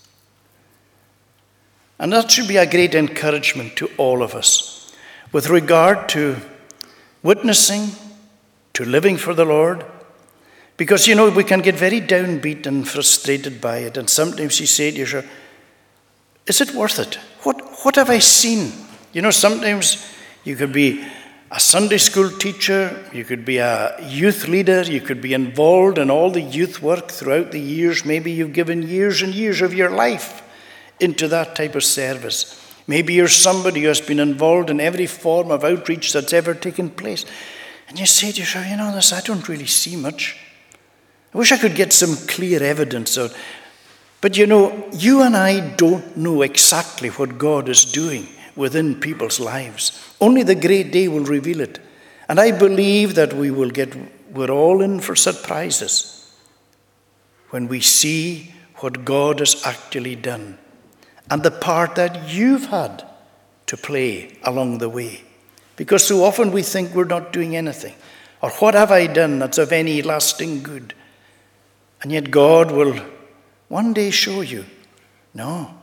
And 2.00 2.14
that 2.14 2.32
should 2.32 2.48
be 2.48 2.58
a 2.58 2.70
great 2.70 2.96
encouragement 2.96 3.76
to 3.76 3.90
all 3.98 4.24
of 4.24 4.34
us 4.34 4.96
with 5.32 5.50
regard 5.50 6.08
to 6.10 6.38
witnessing, 7.22 7.90
to 8.74 8.86
living 8.86 9.18
for 9.18 9.34
the 9.34 9.46
Lord. 9.46 9.86
Because, 10.78 11.08
you 11.08 11.16
know, 11.16 11.30
we 11.30 11.44
can 11.44 11.60
get 11.60 11.76
very 11.76 12.00
downbeat 12.00 12.66
and 12.66 12.88
frustrated 12.88 13.60
by 13.60 13.80
it. 13.80 13.98
And 13.98 14.10
sometimes 14.10 14.62
you 14.62 14.66
say 14.66 14.92
to 14.92 14.98
yourself, 14.98 15.26
is 16.48 16.62
it 16.62 16.74
worth 16.74 17.00
it? 17.00 17.16
What, 17.44 17.62
what 17.84 17.96
have 17.98 18.10
I 18.10 18.20
seen? 18.20 18.72
You 19.12 19.22
know, 19.22 19.32
sometimes 19.32 20.10
you 20.46 20.56
could 20.56 20.72
be 20.72 21.06
a 21.52 21.60
Sunday 21.60 21.98
school 21.98 22.30
teacher, 22.30 23.04
you 23.12 23.26
could 23.26 23.44
be 23.44 23.58
a 23.58 23.96
youth 24.08 24.48
leader, 24.48 24.84
you 24.84 25.02
could 25.02 25.20
be 25.20 25.34
involved 25.34 25.98
in 25.98 26.12
all 26.12 26.30
the 26.30 26.42
youth 26.42 26.82
work 26.82 27.10
throughout 27.10 27.52
the 27.52 27.60
years. 27.60 28.06
Maybe 28.06 28.32
you've 28.32 28.54
given 28.54 28.84
years 28.84 29.24
and 29.24 29.34
years 29.34 29.62
of 29.62 29.74
your 29.74 29.90
life 29.90 30.44
into 31.00 31.28
that 31.30 31.56
type 31.56 31.74
of 31.74 31.84
service. 31.84 32.56
Maybe 32.86 33.16
you're 33.16 33.28
somebody 33.28 33.82
who 33.82 33.88
has 33.88 34.02
been 34.02 34.20
involved 34.20 34.70
in 34.70 34.80
every 34.80 35.08
form 35.08 35.50
of 35.50 35.64
outreach 35.64 36.14
that's 36.14 36.34
ever 36.34 36.54
taken 36.54 36.92
place. 36.92 37.26
And 37.88 37.98
you 37.98 38.06
say 38.06 38.32
to 38.32 38.40
yourself, 38.40 38.68
you 38.68 38.78
know, 38.78 38.94
this, 38.94 39.12
I 39.12 39.22
don't 39.22 39.48
really 39.50 39.66
see 39.66 39.96
much. 39.96 40.38
I 41.34 41.38
wish 41.38 41.52
I 41.52 41.58
could 41.58 41.76
get 41.76 41.94
some 41.94 42.16
clear 42.28 42.62
evidence 42.62 43.18
But 44.22 44.38
you 44.38 44.46
know, 44.46 44.88
you 44.92 45.24
and 45.24 45.36
I 45.36 45.76
don't 45.76 46.16
know 46.16 46.44
exactly 46.44 47.10
what 47.10 47.40
God 47.40 47.70
is 47.70 47.86
doing 47.86 48.28
within 48.60 49.00
people's 49.00 49.40
lives. 49.40 50.14
Only 50.20 50.44
the 50.44 50.54
great 50.54 50.92
day 50.92 51.08
will 51.08 51.24
reveal 51.24 51.62
it. 51.62 51.80
And 52.28 52.40
I 52.40 52.52
believe 52.52 53.16
that 53.16 53.34
we 53.34 53.50
will 53.50 53.70
get, 53.70 53.96
we're 54.32 54.52
all 54.52 54.82
in 54.82 55.00
for 55.00 55.16
surprises 55.16 56.36
when 57.52 57.68
we 57.70 57.80
see 57.80 58.54
what 58.76 59.06
God 59.06 59.40
has 59.40 59.66
actually 59.66 60.16
done 60.16 60.58
and 61.32 61.42
the 61.42 61.52
part 61.52 61.96
that 61.96 62.30
you've 62.30 62.66
had 62.66 63.06
to 63.68 63.78
play 63.78 64.38
along 64.44 64.80
the 64.80 64.90
way. 64.90 65.24
Because 65.78 66.06
so 66.06 66.24
often 66.26 66.52
we 66.52 66.62
think 66.62 66.94
we're 66.94 67.06
not 67.06 67.32
doing 67.32 67.56
anything. 67.56 67.96
Or 68.42 68.50
what 68.52 68.74
have 68.74 68.92
I 68.92 69.08
done 69.08 69.40
that's 69.40 69.58
of 69.58 69.72
any 69.72 70.02
lasting 70.02 70.64
good? 70.64 70.94
And 72.02 72.12
yet 72.12 72.30
God 72.30 72.72
will 72.72 73.00
one 73.70 73.94
day 73.94 74.12
show 74.12 74.42
you 74.42 74.66
no, 75.34 75.79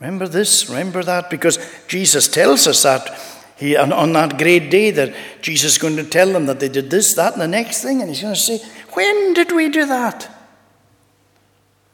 Remember 0.00 0.28
this, 0.28 0.68
remember 0.68 1.02
that, 1.02 1.30
because 1.30 1.58
Jesus 1.88 2.28
tells 2.28 2.66
us 2.66 2.82
that 2.82 3.18
he, 3.56 3.76
on, 3.76 3.92
on 3.92 4.12
that 4.12 4.36
great 4.36 4.70
day 4.70 4.90
that 4.90 5.14
Jesus 5.40 5.72
is 5.72 5.78
going 5.78 5.96
to 5.96 6.04
tell 6.04 6.30
them 6.30 6.46
that 6.46 6.60
they 6.60 6.68
did 6.68 6.90
this, 6.90 7.14
that, 7.14 7.32
and 7.32 7.42
the 7.42 7.48
next 7.48 7.82
thing, 7.82 8.00
and 8.00 8.10
he's 8.10 8.20
going 8.20 8.34
to 8.34 8.40
say, 8.40 8.60
When 8.92 9.32
did 9.32 9.52
we 9.52 9.70
do 9.70 9.86
that? 9.86 10.30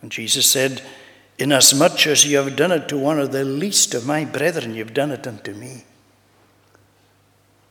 And 0.01 0.11
Jesus 0.11 0.51
said, 0.51 0.83
Inasmuch 1.39 2.07
as 2.09 2.27
you 2.27 2.39
have 2.39 2.57
done 2.57 2.73
it 2.73 2.89
to 2.89 2.99
one 2.99 3.21
of 3.21 3.33
the 3.33 3.45
least 3.45 3.95
of 3.95 4.07
my 4.07 4.25
brethren, 4.25 4.75
you've 4.75 4.95
done 4.95 5.13
it 5.13 5.27
unto 5.27 5.55
me. 5.55 5.85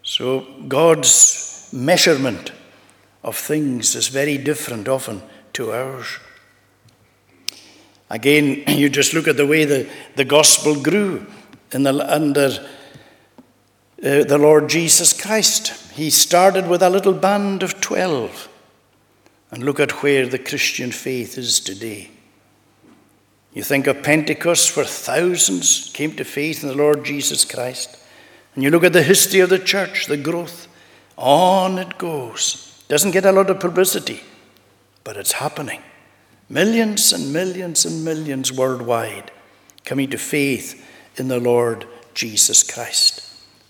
So 0.03 0.47
God's 0.67 1.69
measurement 1.71 2.51
of 3.23 3.37
things 3.37 3.95
is 3.95 4.07
very 4.07 4.37
different 4.37 4.87
often 4.87 5.21
to 5.53 5.71
ours. 5.73 6.19
Again, 8.11 8.63
you 8.67 8.89
just 8.89 9.13
look 9.13 9.27
at 9.27 9.37
the 9.37 9.47
way 9.47 9.65
the, 9.65 9.89
the 10.15 10.25
gospel 10.25 10.79
grew 10.79 11.25
in 11.71 11.83
the, 11.83 12.13
under 12.13 12.67
uh, 14.03 14.23
the 14.23 14.37
Lord 14.37 14.69
Jesus 14.69 15.19
Christ. 15.19 15.91
He 15.93 16.09
started 16.09 16.67
with 16.67 16.83
a 16.83 16.89
little 16.89 17.13
band 17.13 17.63
of 17.63 17.79
12. 17.81 18.49
And 19.51 19.63
look 19.63 19.79
at 19.79 20.03
where 20.03 20.27
the 20.27 20.39
Christian 20.39 20.91
faith 20.91 21.37
is 21.37 21.59
today. 21.59 22.11
You 23.53 23.63
think 23.63 23.87
of 23.87 24.01
Pentecost, 24.01 24.77
where 24.77 24.85
thousands 24.85 25.91
came 25.93 26.15
to 26.15 26.23
faith 26.23 26.63
in 26.63 26.69
the 26.69 26.75
Lord 26.75 27.03
Jesus 27.03 27.43
Christ. 27.43 27.97
And 28.55 28.63
you 28.63 28.69
look 28.69 28.85
at 28.85 28.93
the 28.93 29.03
history 29.03 29.41
of 29.41 29.49
the 29.49 29.59
church, 29.59 30.05
the 30.05 30.17
growth. 30.17 30.67
On 31.17 31.77
it 31.77 31.97
goes. 31.97 32.83
Doesn't 32.87 33.11
get 33.11 33.25
a 33.25 33.31
lot 33.31 33.49
of 33.49 33.59
publicity, 33.59 34.21
but 35.03 35.17
it's 35.17 35.33
happening. 35.33 35.81
Millions 36.51 37.13
and 37.13 37.31
millions 37.31 37.85
and 37.85 38.03
millions 38.03 38.51
worldwide 38.51 39.31
coming 39.85 40.09
to 40.09 40.17
faith 40.17 40.85
in 41.15 41.29
the 41.29 41.39
Lord 41.39 41.87
Jesus 42.13 42.61
Christ. 42.61 43.21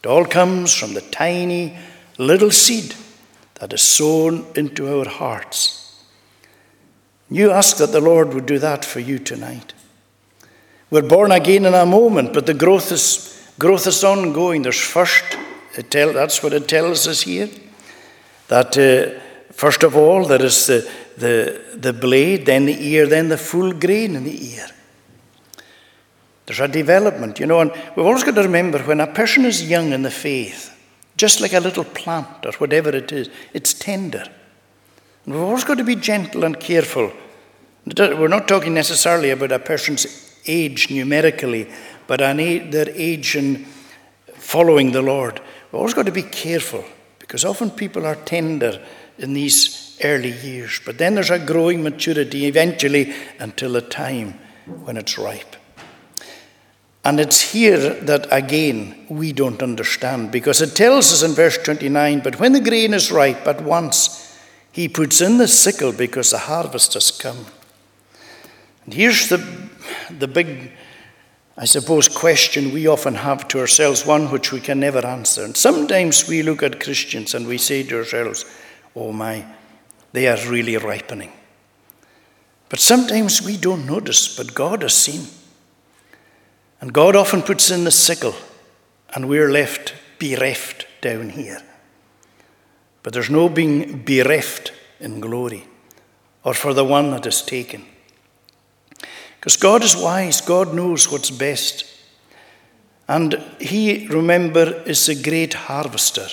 It 0.03 0.07
all 0.07 0.25
comes 0.25 0.73
from 0.73 0.95
the 0.95 1.01
tiny 1.01 1.77
little 2.17 2.49
seed 2.49 2.95
that 3.59 3.71
is 3.71 3.83
sown 3.83 4.47
into 4.55 4.91
our 4.97 5.07
hearts. 5.07 6.03
You 7.29 7.51
ask 7.51 7.77
that 7.77 7.91
the 7.91 8.01
Lord 8.01 8.33
would 8.33 8.47
do 8.47 8.57
that 8.57 8.83
for 8.83 8.99
you 8.99 9.19
tonight. 9.19 9.75
We're 10.89 11.03
born 11.03 11.31
again 11.31 11.65
in 11.65 11.75
a 11.75 11.85
moment, 11.85 12.33
but 12.33 12.47
the 12.47 12.55
growth 12.55 12.91
is, 12.91 13.47
growth 13.59 13.85
is 13.85 14.03
ongoing. 14.03 14.63
There's 14.63 14.81
first, 14.81 15.23
tell, 15.91 16.13
that's 16.13 16.41
what 16.41 16.53
it 16.53 16.67
tells 16.67 17.07
us 17.07 17.21
here, 17.21 17.49
that 18.47 18.75
uh, 18.75 19.19
first 19.53 19.83
of 19.83 19.95
all, 19.95 20.25
there 20.25 20.41
is 20.41 20.65
the, 20.65 20.91
the, 21.21 21.61
the 21.75 21.93
blade, 21.93 22.45
then 22.45 22.65
the 22.65 22.87
ear, 22.87 23.07
then 23.07 23.29
the 23.29 23.37
full 23.37 23.71
grain 23.71 24.15
in 24.15 24.23
the 24.23 24.55
ear. 24.55 24.67
There's 26.45 26.59
a 26.59 26.67
development, 26.67 27.39
you 27.39 27.45
know, 27.45 27.61
and 27.61 27.71
we've 27.95 28.05
always 28.05 28.23
got 28.23 28.35
to 28.35 28.41
remember 28.41 28.79
when 28.79 28.99
a 28.99 29.07
person 29.07 29.45
is 29.45 29.69
young 29.69 29.93
in 29.93 30.01
the 30.01 30.11
faith, 30.11 30.75
just 31.15 31.39
like 31.39 31.53
a 31.53 31.59
little 31.59 31.85
plant 31.85 32.45
or 32.45 32.51
whatever 32.53 32.89
it 32.89 33.11
is, 33.11 33.29
it's 33.53 33.73
tender. 33.73 34.25
And 35.25 35.33
we've 35.33 35.43
always 35.43 35.63
got 35.63 35.77
to 35.77 35.83
be 35.83 35.95
gentle 35.95 36.43
and 36.43 36.59
careful. 36.59 37.13
We're 37.85 38.27
not 38.27 38.47
talking 38.47 38.73
necessarily 38.73 39.29
about 39.29 39.51
a 39.51 39.59
person's 39.59 40.39
age 40.47 40.89
numerically, 40.89 41.69
but 42.07 42.21
an 42.21 42.39
age, 42.39 42.71
their 42.71 42.89
age 42.89 43.35
in 43.35 43.65
following 44.33 44.91
the 44.91 45.01
Lord. 45.01 45.39
We've 45.71 45.79
always 45.79 45.93
got 45.93 46.07
to 46.07 46.11
be 46.11 46.23
careful 46.23 46.83
because 47.19 47.45
often 47.45 47.69
people 47.69 48.05
are 48.05 48.15
tender 48.15 48.83
in 49.21 49.33
these 49.33 49.97
early 50.03 50.31
years. 50.31 50.81
But 50.85 50.97
then 50.97 51.15
there's 51.15 51.29
a 51.29 51.39
growing 51.39 51.83
maturity 51.83 52.45
eventually 52.45 53.13
until 53.39 53.75
a 53.75 53.81
time 53.81 54.39
when 54.83 54.97
it's 54.97 55.17
ripe. 55.17 55.55
And 57.03 57.19
it's 57.19 57.51
here 57.51 57.95
that 58.01 58.27
again 58.31 59.07
we 59.09 59.33
don't 59.33 59.63
understand 59.63 60.31
because 60.31 60.61
it 60.61 60.75
tells 60.75 61.11
us 61.11 61.23
in 61.23 61.31
verse 61.31 61.57
29 61.57 62.19
but 62.19 62.39
when 62.39 62.53
the 62.53 62.59
grain 62.59 62.93
is 62.93 63.11
ripe 63.11 63.47
at 63.47 63.61
once 63.61 64.31
he 64.71 64.87
puts 64.87 65.19
in 65.19 65.37
the 65.37 65.47
sickle 65.47 65.91
because 65.91 66.31
the 66.31 66.37
harvest 66.37 66.93
has 66.93 67.11
come. 67.11 67.45
And 68.85 68.93
here's 68.93 69.29
the, 69.29 69.37
the 70.09 70.27
big, 70.27 70.71
I 71.57 71.65
suppose, 71.65 72.07
question 72.07 72.73
we 72.73 72.87
often 72.87 73.15
have 73.15 73.47
to 73.49 73.59
ourselves, 73.59 74.05
one 74.05 74.31
which 74.31 74.51
we 74.51 74.61
can 74.61 74.79
never 74.79 75.05
answer. 75.05 75.43
And 75.43 75.57
sometimes 75.57 76.27
we 76.27 76.41
look 76.41 76.63
at 76.63 76.79
Christians 76.79 77.33
and 77.33 77.47
we 77.47 77.57
say 77.57 77.83
to 77.83 77.97
ourselves, 77.97 78.45
oh 78.95 79.11
my, 79.11 79.45
they 80.11 80.27
are 80.27 80.49
really 80.49 80.77
ripening. 80.77 81.31
But 82.69 82.79
sometimes 82.79 83.41
we 83.41 83.57
don't 83.57 83.85
notice, 83.85 84.35
but 84.35 84.53
God 84.53 84.81
has 84.81 84.93
seen. 84.93 85.27
And 86.79 86.93
God 86.93 87.15
often 87.15 87.41
puts 87.41 87.69
in 87.69 87.83
the 87.83 87.91
sickle, 87.91 88.35
and 89.13 89.27
we're 89.27 89.51
left 89.51 89.93
bereft 90.21 90.85
down 91.01 91.29
here. 91.29 91.61
But 93.03 93.13
there's 93.13 93.29
no 93.29 93.49
being 93.49 94.03
bereft 94.03 94.71
in 94.99 95.19
glory 95.19 95.65
or 96.43 96.53
for 96.53 96.73
the 96.73 96.85
one 96.85 97.09
that 97.11 97.25
is 97.25 97.41
taken. 97.41 97.83
Because 99.39 99.57
God 99.57 99.83
is 99.83 99.95
wise, 99.95 100.41
God 100.41 100.73
knows 100.73 101.11
what's 101.11 101.31
best. 101.31 101.85
And 103.07 103.41
He, 103.59 104.07
remember, 104.07 104.83
is 104.85 105.09
a 105.09 105.21
great 105.21 105.55
harvester. 105.55 106.27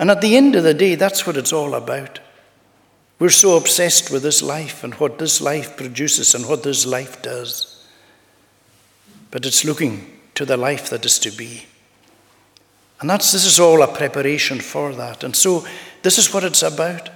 And 0.00 0.10
at 0.10 0.22
the 0.22 0.34
end 0.34 0.56
of 0.56 0.64
the 0.64 0.72
day, 0.72 0.94
that's 0.94 1.26
what 1.26 1.36
it's 1.36 1.52
all 1.52 1.74
about. 1.74 2.20
We're 3.18 3.28
so 3.28 3.58
obsessed 3.58 4.10
with 4.10 4.22
this 4.22 4.42
life 4.42 4.82
and 4.82 4.94
what 4.94 5.18
this 5.18 5.42
life 5.42 5.76
produces 5.76 6.34
and 6.34 6.48
what 6.48 6.62
this 6.62 6.86
life 6.86 7.20
does. 7.20 7.86
But 9.30 9.44
it's 9.44 9.62
looking 9.62 10.18
to 10.36 10.46
the 10.46 10.56
life 10.56 10.88
that 10.88 11.04
is 11.04 11.18
to 11.18 11.30
be. 11.30 11.66
And 12.98 13.10
that's, 13.10 13.32
this 13.32 13.44
is 13.44 13.60
all 13.60 13.82
a 13.82 13.94
preparation 13.94 14.58
for 14.60 14.94
that. 14.94 15.22
And 15.22 15.36
so 15.36 15.66
this 16.00 16.16
is 16.16 16.32
what 16.32 16.44
it's 16.44 16.62
about. 16.62 17.10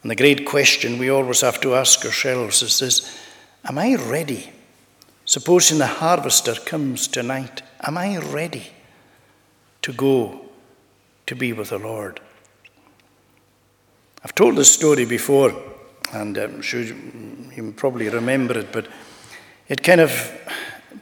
And 0.00 0.10
the 0.10 0.16
great 0.16 0.46
question 0.46 0.98
we 0.98 1.10
always 1.10 1.42
have 1.42 1.60
to 1.60 1.74
ask 1.74 2.02
ourselves 2.06 2.62
is 2.62 2.78
this 2.78 3.18
Am 3.66 3.76
I 3.76 3.96
ready? 3.96 4.50
Supposing 5.26 5.76
the 5.76 5.86
harvester 5.86 6.54
comes 6.54 7.06
tonight, 7.06 7.60
am 7.82 7.98
I 7.98 8.16
ready 8.16 8.68
to 9.82 9.92
go 9.92 10.43
to 11.26 11.34
be 11.34 11.52
with 11.52 11.70
the 11.70 11.78
Lord? 11.78 12.20
I've 14.24 14.34
told 14.34 14.56
this 14.56 14.72
story 14.72 15.04
before, 15.04 15.54
and 16.12 16.36
I'm 16.36 16.62
sure 16.62 16.80
you 16.80 17.74
probably 17.76 18.08
remember 18.08 18.58
it, 18.58 18.72
but 18.72 18.88
it 19.68 19.82
kind 19.82 20.00
of 20.00 20.32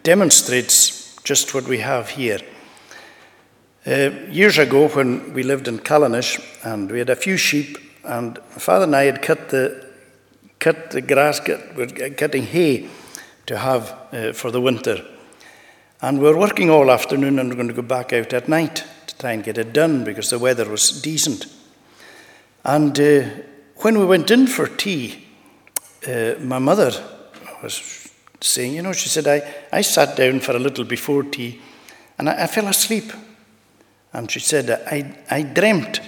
demonstrates 0.02 1.16
just 1.22 1.54
what 1.54 1.64
we 1.68 1.78
have 1.78 2.10
here. 2.10 2.40
Uh, 3.86 4.10
years 4.28 4.58
ago, 4.58 4.88
when 4.88 5.32
we 5.34 5.42
lived 5.42 5.68
in 5.68 5.78
Callanish 5.78 6.40
and 6.64 6.90
we 6.90 6.98
had 6.98 7.10
a 7.10 7.16
few 7.16 7.36
sheep, 7.36 7.78
and 8.04 8.38
father 8.38 8.84
and 8.84 8.96
I 8.96 9.04
had 9.04 9.22
cut 9.22 9.50
the, 9.50 9.88
cut 10.58 10.90
the 10.90 11.00
grass, 11.00 11.40
cut, 11.40 11.76
we're 11.76 12.10
cutting 12.10 12.44
hay 12.44 12.88
to 13.46 13.58
have 13.58 13.96
uh, 14.12 14.32
for 14.32 14.50
the 14.50 14.60
winter. 14.60 15.04
And 16.00 16.18
we 16.18 16.24
were 16.24 16.38
working 16.38 16.70
all 16.70 16.90
afternoon 16.90 17.38
and 17.38 17.48
we're 17.48 17.56
going 17.56 17.68
to 17.68 17.74
go 17.74 17.82
back 17.82 18.12
out 18.12 18.32
at 18.32 18.48
night 18.48 18.84
try 19.22 19.32
and 19.32 19.44
get 19.44 19.56
it 19.56 19.72
done 19.72 20.02
because 20.02 20.30
the 20.30 20.38
weather 20.38 20.68
was 20.68 21.00
decent. 21.00 21.46
And 22.64 22.98
uh, 22.98 23.22
when 23.76 23.96
we 23.96 24.04
went 24.04 24.32
in 24.32 24.48
for 24.48 24.66
tea, 24.66 25.24
uh, 26.08 26.34
my 26.40 26.58
mother 26.58 26.90
was 27.62 28.10
saying, 28.40 28.74
you 28.74 28.82
know, 28.82 28.92
she 28.92 29.08
said, 29.08 29.28
I, 29.28 29.78
I 29.78 29.82
sat 29.82 30.16
down 30.16 30.40
for 30.40 30.56
a 30.56 30.58
little 30.58 30.84
before 30.84 31.22
tea 31.22 31.60
and 32.18 32.28
I, 32.28 32.42
I 32.42 32.46
fell 32.48 32.66
asleep. 32.66 33.12
And 34.12 34.28
she 34.28 34.40
said, 34.40 34.68
I, 34.70 35.16
I 35.30 35.42
dreamt 35.42 36.00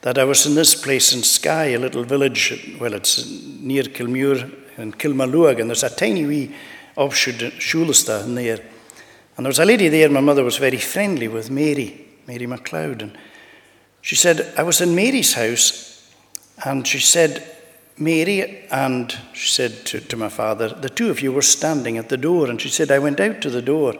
that 0.00 0.18
I 0.18 0.24
was 0.24 0.44
in 0.46 0.56
this 0.56 0.74
place 0.74 1.12
in 1.12 1.22
Skye, 1.22 1.66
a 1.66 1.78
little 1.78 2.02
village, 2.02 2.76
well, 2.80 2.94
it's 2.94 3.30
near 3.60 3.84
Kilmuir 3.84 4.52
in 4.76 4.92
Kilmaluag, 4.92 5.60
and 5.60 5.70
there's 5.70 5.84
a 5.84 5.90
tiny 5.90 6.26
wee 6.26 6.54
offshoot 6.96 7.42
in 7.42 8.34
there. 8.34 8.60
And 9.36 9.46
there 9.46 9.50
was 9.50 9.60
a 9.60 9.64
lady 9.64 9.88
there, 9.88 10.10
my 10.10 10.20
mother 10.20 10.42
was 10.42 10.56
very 10.58 10.78
friendly 10.78 11.28
with 11.28 11.50
Mary, 11.50 12.05
Mary 12.26 12.46
MacLeod. 12.46 13.02
And 13.02 13.18
she 14.02 14.16
said, 14.16 14.52
I 14.56 14.62
was 14.62 14.80
in 14.80 14.94
Mary's 14.94 15.34
house, 15.34 16.12
and 16.64 16.86
she 16.86 16.98
said, 16.98 17.44
Mary 17.98 18.66
and 18.70 19.16
she 19.32 19.48
said 19.48 19.86
to, 19.86 20.00
to 20.00 20.16
my 20.16 20.28
father, 20.28 20.68
the 20.68 20.90
two 20.90 21.10
of 21.10 21.22
you 21.22 21.32
were 21.32 21.42
standing 21.42 21.96
at 21.96 22.10
the 22.10 22.16
door. 22.18 22.50
And 22.50 22.60
she 22.60 22.68
said, 22.68 22.90
I 22.90 22.98
went 22.98 23.20
out 23.20 23.40
to 23.40 23.50
the 23.50 23.62
door. 23.62 23.94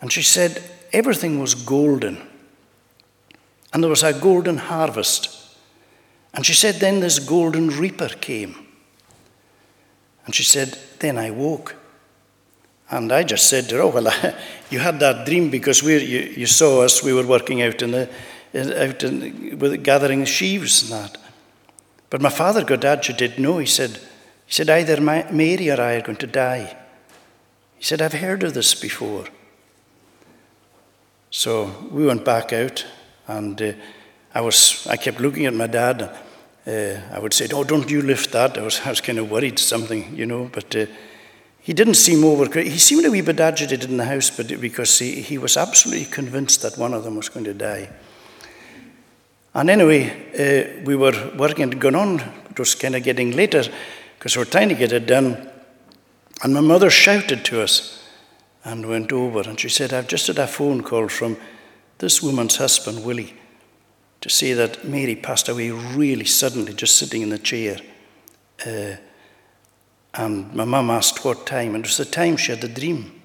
And 0.00 0.12
she 0.12 0.22
said, 0.22 0.62
everything 0.92 1.40
was 1.40 1.54
golden 1.54 2.22
and 3.76 3.82
there 3.82 3.90
was 3.90 4.02
a 4.02 4.12
golden 4.14 4.56
harvest. 4.56 5.28
And 6.32 6.46
she 6.46 6.54
said, 6.54 6.76
Then 6.76 7.00
this 7.00 7.18
golden 7.18 7.68
reaper 7.68 8.08
came. 8.08 8.54
And 10.24 10.34
she 10.34 10.44
said, 10.44 10.78
Then 10.98 11.18
I 11.18 11.30
woke. 11.30 11.76
And 12.90 13.10
I 13.12 13.24
just 13.24 13.48
said 13.48 13.68
to 13.68 13.76
her, 13.76 13.82
Oh, 13.82 13.88
well, 13.88 14.34
you 14.70 14.78
had 14.78 15.00
that 15.00 15.26
dream 15.26 15.50
because 15.50 15.82
we 15.82 16.02
you, 16.02 16.20
you 16.36 16.46
saw 16.46 16.82
us, 16.82 17.02
we 17.02 17.12
were 17.12 17.26
working 17.26 17.62
out 17.62 17.82
in 17.82 17.90
the, 17.90 18.08
out 18.54 19.02
in, 19.02 19.58
with, 19.58 19.82
gathering 19.82 20.24
sheaves 20.24 20.82
and 20.82 20.92
that. 20.92 21.18
But 22.10 22.22
my 22.22 22.28
father 22.28 22.64
got 22.64 22.84
agitated. 22.84 23.38
No, 23.38 23.58
he 23.58 23.66
said, 23.66 23.90
he 24.46 24.52
said, 24.52 24.70
either 24.70 25.00
Mary 25.00 25.70
or 25.70 25.80
I 25.80 25.94
are 25.94 26.02
going 26.02 26.18
to 26.18 26.26
die. 26.26 26.76
He 27.76 27.84
said, 27.84 28.00
I've 28.00 28.12
heard 28.12 28.42
of 28.44 28.54
this 28.54 28.74
before. 28.74 29.26
So 31.30 31.88
we 31.90 32.06
went 32.06 32.24
back 32.24 32.52
out 32.52 32.86
and 33.26 33.60
uh, 33.60 33.72
I, 34.32 34.40
was, 34.40 34.86
I 34.88 34.96
kept 34.96 35.20
looking 35.20 35.46
at 35.46 35.54
my 35.54 35.66
dad. 35.66 36.02
Uh, 36.66 37.00
I 37.12 37.18
would 37.18 37.34
say, 37.34 37.48
Oh, 37.52 37.64
don't 37.64 37.90
you 37.90 38.00
lift 38.00 38.32
that. 38.32 38.56
I 38.56 38.62
was, 38.62 38.80
I 38.84 38.90
was 38.90 39.00
kind 39.00 39.18
of 39.18 39.30
worried 39.30 39.58
something, 39.58 40.16
you 40.16 40.24
know, 40.24 40.48
but 40.52 40.74
uh, 40.76 40.86
he 41.66 41.72
didn't 41.72 41.94
seem 41.94 42.22
over. 42.22 42.60
He 42.60 42.78
seemed 42.78 43.04
a 43.06 43.10
wee 43.10 43.22
bit 43.22 43.40
agitated 43.40 43.90
in 43.90 43.96
the 43.96 44.04
house 44.04 44.30
but 44.30 44.60
because 44.60 45.00
he, 45.00 45.20
he 45.20 45.36
was 45.36 45.56
absolutely 45.56 46.04
convinced 46.04 46.62
that 46.62 46.78
one 46.78 46.94
of 46.94 47.02
them 47.02 47.16
was 47.16 47.28
going 47.28 47.42
to 47.42 47.54
die. 47.54 47.90
And 49.52 49.68
anyway, 49.68 50.04
uh, 50.38 50.84
we 50.84 50.94
were 50.94 51.32
working 51.36 51.64
and 51.64 51.80
going 51.80 51.96
on. 51.96 52.20
It 52.50 52.56
was 52.56 52.76
kind 52.76 52.94
of 52.94 53.02
getting 53.02 53.32
later 53.32 53.64
because 54.16 54.36
we 54.36 54.42
were 54.42 54.50
trying 54.50 54.68
to 54.68 54.76
get 54.76 54.92
it 54.92 55.06
done. 55.06 55.50
And 56.44 56.54
my 56.54 56.60
mother 56.60 56.88
shouted 56.88 57.44
to 57.46 57.62
us 57.62 58.00
and 58.62 58.86
went 58.86 59.10
over 59.10 59.40
and 59.40 59.58
she 59.58 59.68
said, 59.68 59.92
I've 59.92 60.06
just 60.06 60.28
had 60.28 60.38
a 60.38 60.46
phone 60.46 60.84
call 60.84 61.08
from 61.08 61.36
this 61.98 62.22
woman's 62.22 62.58
husband, 62.58 63.04
Willie, 63.04 63.34
to 64.20 64.28
say 64.28 64.52
that 64.52 64.84
Mary 64.84 65.16
passed 65.16 65.48
away 65.48 65.72
really 65.72 66.26
suddenly, 66.26 66.74
just 66.74 66.94
sitting 66.94 67.22
in 67.22 67.30
the 67.30 67.38
chair. 67.38 67.80
Uh, 68.64 68.98
and 70.16 70.52
my 70.54 70.64
mum 70.64 70.90
asked 70.90 71.24
what 71.24 71.46
time, 71.46 71.74
and 71.74 71.84
it 71.84 71.88
was 71.88 71.96
the 71.96 72.04
time 72.04 72.36
she 72.36 72.52
had 72.52 72.60
the 72.60 72.68
dream. 72.68 73.20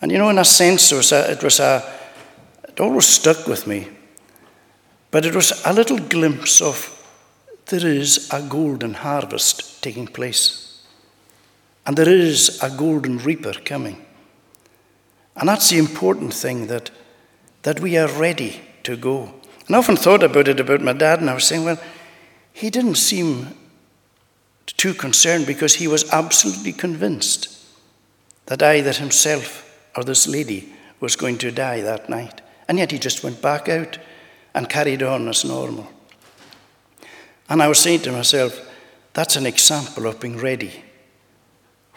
And 0.00 0.10
you 0.10 0.18
know, 0.18 0.30
in 0.30 0.38
a 0.38 0.44
sense, 0.44 0.92
it 0.92 0.96
was 0.96 1.12
a, 1.12 1.30
it 1.30 1.42
was 1.42 1.60
a, 1.60 1.82
it 2.68 2.80
always 2.80 3.06
stuck 3.06 3.46
with 3.46 3.66
me. 3.66 3.88
But 5.10 5.24
it 5.24 5.34
was 5.34 5.62
a 5.64 5.72
little 5.72 5.98
glimpse 5.98 6.60
of 6.60 6.88
there 7.66 7.86
is 7.86 8.28
a 8.32 8.42
golden 8.42 8.94
harvest 8.94 9.82
taking 9.82 10.06
place. 10.06 10.82
And 11.86 11.96
there 11.96 12.08
is 12.08 12.62
a 12.62 12.70
golden 12.70 13.18
reaper 13.18 13.52
coming. 13.52 14.04
And 15.36 15.48
that's 15.48 15.70
the 15.70 15.78
important 15.78 16.34
thing 16.34 16.66
that 16.66 16.90
that 17.62 17.80
we 17.80 17.96
are 17.96 18.08
ready 18.08 18.60
to 18.82 18.96
go. 18.96 19.32
And 19.66 19.76
I 19.76 19.78
often 19.78 19.96
thought 19.96 20.22
about 20.22 20.48
it 20.48 20.60
about 20.60 20.80
my 20.80 20.92
dad, 20.92 21.20
and 21.20 21.30
I 21.30 21.34
was 21.34 21.44
saying, 21.44 21.64
well, 21.64 21.80
he 22.52 22.70
didn't 22.70 22.96
seem 22.96 23.54
too 24.82 24.92
concerned 24.92 25.46
because 25.46 25.76
he 25.76 25.86
was 25.86 26.12
absolutely 26.12 26.72
convinced 26.72 27.56
that 28.46 28.60
either 28.64 28.90
himself 28.90 29.78
or 29.96 30.02
this 30.02 30.26
lady 30.26 30.72
was 30.98 31.14
going 31.14 31.38
to 31.38 31.52
die 31.52 31.80
that 31.80 32.08
night. 32.08 32.40
And 32.66 32.78
yet 32.78 32.90
he 32.90 32.98
just 32.98 33.22
went 33.22 33.40
back 33.40 33.68
out 33.68 33.98
and 34.56 34.68
carried 34.68 35.04
on 35.04 35.28
as 35.28 35.44
normal. 35.44 35.88
And 37.48 37.62
I 37.62 37.68
was 37.68 37.78
saying 37.78 38.00
to 38.00 38.10
myself, 38.10 38.60
that's 39.12 39.36
an 39.36 39.46
example 39.46 40.08
of 40.08 40.18
being 40.18 40.36
ready 40.36 40.82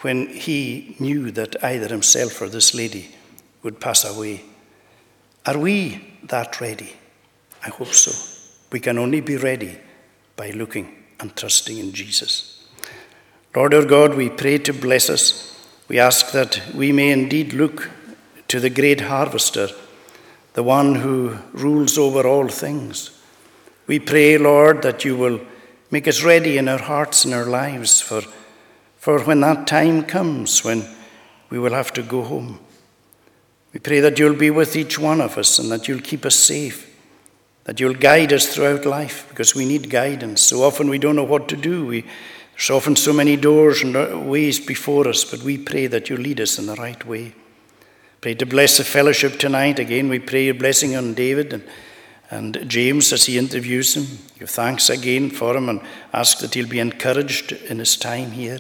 when 0.02 0.28
he 0.28 0.96
knew 1.00 1.32
that 1.32 1.64
either 1.64 1.88
himself 1.88 2.40
or 2.40 2.50
this 2.50 2.76
lady 2.76 3.16
would 3.64 3.80
pass 3.80 4.06
away. 4.06 4.44
Are 5.48 5.58
we 5.58 6.20
that 6.26 6.62
ready? 6.62 6.94
I 7.66 7.70
hope 7.70 7.94
so. 7.96 8.12
We 8.72 8.80
can 8.80 9.00
only 9.00 9.22
be 9.22 9.38
ready 9.38 9.76
by 10.36 10.52
looking 10.52 11.04
and 11.20 11.36
trusting 11.36 11.80
in 11.80 11.92
Jesus. 11.92 12.55
Lord 13.56 13.74
our 13.74 13.86
God, 13.86 14.16
we 14.16 14.30
pray 14.30 14.58
to 14.58 14.74
bless 14.74 15.10
us. 15.10 15.58
We 15.88 15.98
ask 15.98 16.34
that 16.34 16.62
we 16.76 16.92
may 16.92 17.12
indeed 17.12 17.54
look 17.54 17.90
to 18.50 18.60
the 18.60 18.70
great 18.70 19.02
harvester, 19.02 19.70
the 20.56 20.64
one 20.64 20.96
who 20.96 21.38
rules 21.54 21.98
over 21.98 22.28
all 22.28 22.50
things. 22.50 23.18
We 23.88 24.00
pray, 24.00 24.38
Lord, 24.38 24.82
that 24.82 25.06
you 25.06 25.16
will 25.16 25.40
make 25.90 26.06
us 26.06 26.22
ready 26.22 26.58
in 26.58 26.68
our 26.68 26.82
hearts 26.82 27.24
and 27.24 27.34
our 27.34 27.46
lives 27.46 28.02
for, 28.02 28.24
for 28.98 29.22
when 29.22 29.40
that 29.40 29.68
time 29.68 30.04
comes 30.04 30.66
when 30.66 30.86
we 31.50 31.58
will 31.58 31.74
have 31.74 31.94
to 31.94 32.04
go 32.04 32.24
home. 32.24 32.60
We 33.72 33.80
pray 33.80 34.02
that 34.02 34.20
you'll 34.20 34.36
be 34.36 34.50
with 34.50 34.76
each 34.76 35.00
one 35.00 35.22
of 35.22 35.38
us 35.38 35.60
and 35.60 35.72
that 35.72 35.88
you'll 35.88 36.02
keep 36.02 36.26
us 36.26 36.36
safe, 36.36 36.94
that 37.64 37.80
you'll 37.80 37.94
guide 37.94 38.34
us 38.34 38.54
throughout 38.54 38.86
life 38.86 39.28
because 39.30 39.56
we 39.56 39.64
need 39.64 39.90
guidance. 39.90 40.42
So 40.42 40.62
often 40.62 40.90
we 40.90 40.98
don't 40.98 41.16
know 41.16 41.24
what 41.24 41.48
to 41.50 41.56
do. 41.56 41.86
We, 41.86 42.06
there's 42.56 42.70
often 42.70 42.96
so 42.96 43.12
many 43.12 43.36
doors 43.36 43.82
and 43.82 44.30
ways 44.30 44.60
before 44.60 45.08
us, 45.10 45.26
but 45.26 45.42
we 45.42 45.58
pray 45.58 45.88
that 45.88 46.10
you 46.10 46.16
lead 46.16 46.40
us 46.40 46.58
in 46.58 46.68
the 46.68 46.76
right 46.76 47.06
way. 47.06 47.34
Pray 48.22 48.34
to 48.36 48.46
bless 48.46 48.78
the 48.78 48.86
fellowship 48.86 49.38
tonight. 49.38 49.78
Again, 49.78 50.08
we 50.08 50.20
pray 50.20 50.46
your 50.46 50.54
blessing 50.54 50.96
on 50.96 51.14
David 51.14 51.52
and, 51.52 51.64
and 52.32 52.70
James 52.70 53.12
as 53.12 53.26
he 53.26 53.38
interviews 53.38 53.96
him. 53.96 54.20
Give 54.40 54.50
thanks 54.50 54.90
again 54.90 55.30
for 55.30 55.56
him 55.56 55.68
and 55.68 55.82
ask 56.14 56.40
that 56.40 56.54
he'll 56.54 56.68
be 56.68 56.80
encouraged 56.80 57.52
in 57.52 57.80
his 57.80 57.98
time 57.98 58.32
here. 58.32 58.60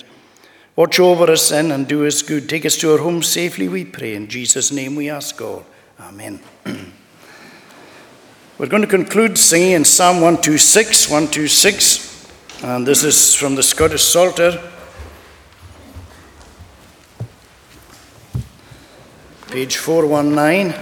Watch 0.76 1.00
over 1.00 1.32
us 1.32 1.50
then 1.50 1.72
and 1.72 1.88
do 1.88 2.06
us 2.06 2.22
good. 2.22 2.50
Take 2.50 2.66
us 2.66 2.76
to 2.80 2.91
our 2.91 3.00
home 3.00 3.24
safely, 3.24 3.70
we 3.70 3.86
pray. 3.86 4.14
In 4.14 4.28
Jesus' 4.28 4.74
name 4.74 4.96
we 4.96 5.10
ask 5.10 5.41
all. 5.41 5.66
Amen. 6.02 6.41
We're 8.58 8.68
going 8.68 8.84
to 8.84 8.88
conclude 8.88 9.38
singing 9.38 9.72
in 9.72 9.86
Psalm 9.86 10.18
126, 10.18 11.08
126, 11.10 12.05
and 12.64 12.88
this 12.88 13.03
is 13.03 13.36
from 13.36 13.56
the 13.56 13.64
Scottish 13.64 14.03
Psalter. 14.03 14.62
Page 19.47 19.78
419. 19.78 20.74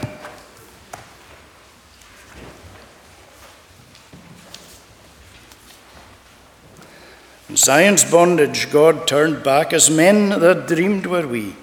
In 7.49 7.57
Zion's 7.57 8.03
bondage, 8.03 8.71
God 8.71 9.07
turned 9.07 9.43
back 9.43 9.73
as 9.73 9.89
men 9.89 10.29
that 10.29 10.67
dreamed 10.67 11.05
were 11.05 11.27
we. 11.27 11.55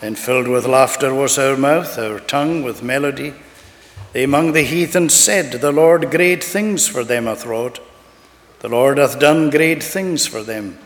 Then 0.00 0.14
filled 0.14 0.48
with 0.48 0.66
laughter 0.66 1.12
was 1.12 1.38
our 1.38 1.56
mouth, 1.56 1.98
our 1.98 2.20
tongue 2.20 2.62
with 2.62 2.82
melody. 2.82 3.34
They 4.12 4.24
among 4.24 4.52
the 4.52 4.62
heathen 4.62 5.08
said, 5.08 5.52
The 5.52 5.72
Lord 5.72 6.10
great 6.10 6.42
things 6.42 6.86
for 6.86 7.04
them 7.04 7.26
hath 7.26 7.44
wrought. 7.44 7.80
The 8.60 8.68
Lord 8.68 8.98
hath 8.98 9.20
done 9.20 9.50
great 9.50 9.82
things 9.82 10.26
for 10.26 10.42
them, 10.42 10.78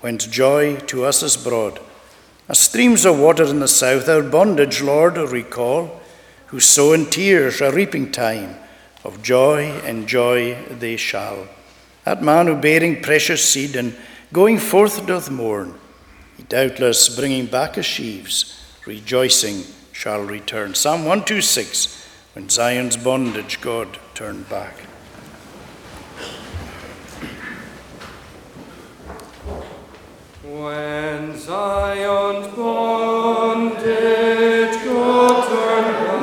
whence 0.00 0.26
joy 0.26 0.76
to 0.86 1.04
us 1.04 1.22
is 1.22 1.36
brought. 1.36 1.78
As 2.48 2.58
streams 2.58 3.04
of 3.04 3.18
water 3.18 3.44
in 3.44 3.60
the 3.60 3.68
south, 3.68 4.08
our 4.08 4.22
bondage, 4.22 4.80
Lord, 4.80 5.18
recall, 5.18 6.00
who 6.46 6.60
sow 6.60 6.94
in 6.94 7.06
tears 7.06 7.60
a 7.60 7.70
reaping 7.70 8.10
time, 8.10 8.56
of 9.04 9.22
joy 9.22 9.64
and 9.84 10.06
joy 10.06 10.54
they 10.70 10.96
shall. 10.96 11.46
That 12.04 12.22
man 12.22 12.46
who 12.46 12.56
bearing 12.56 13.02
precious 13.02 13.44
seed 13.44 13.76
and 13.76 13.94
going 14.32 14.58
forth 14.58 15.06
doth 15.06 15.30
mourn, 15.30 15.74
he 16.36 16.42
doubtless 16.44 17.14
bringing 17.14 17.46
back 17.46 17.74
his 17.74 17.86
sheaves, 17.86 18.58
rejoicing 18.86 19.64
shall 19.92 20.22
return. 20.22 20.74
Psalm 20.74 21.00
126, 21.00 22.06
when 22.34 22.48
Zion's 22.48 22.96
bondage 22.96 23.60
God 23.60 23.98
turned 24.14 24.48
back. 24.48 24.74
When 30.48 31.36
Zion's 31.36 32.46
bondage 32.56 33.76
God 34.82 35.48
turned 35.48 36.22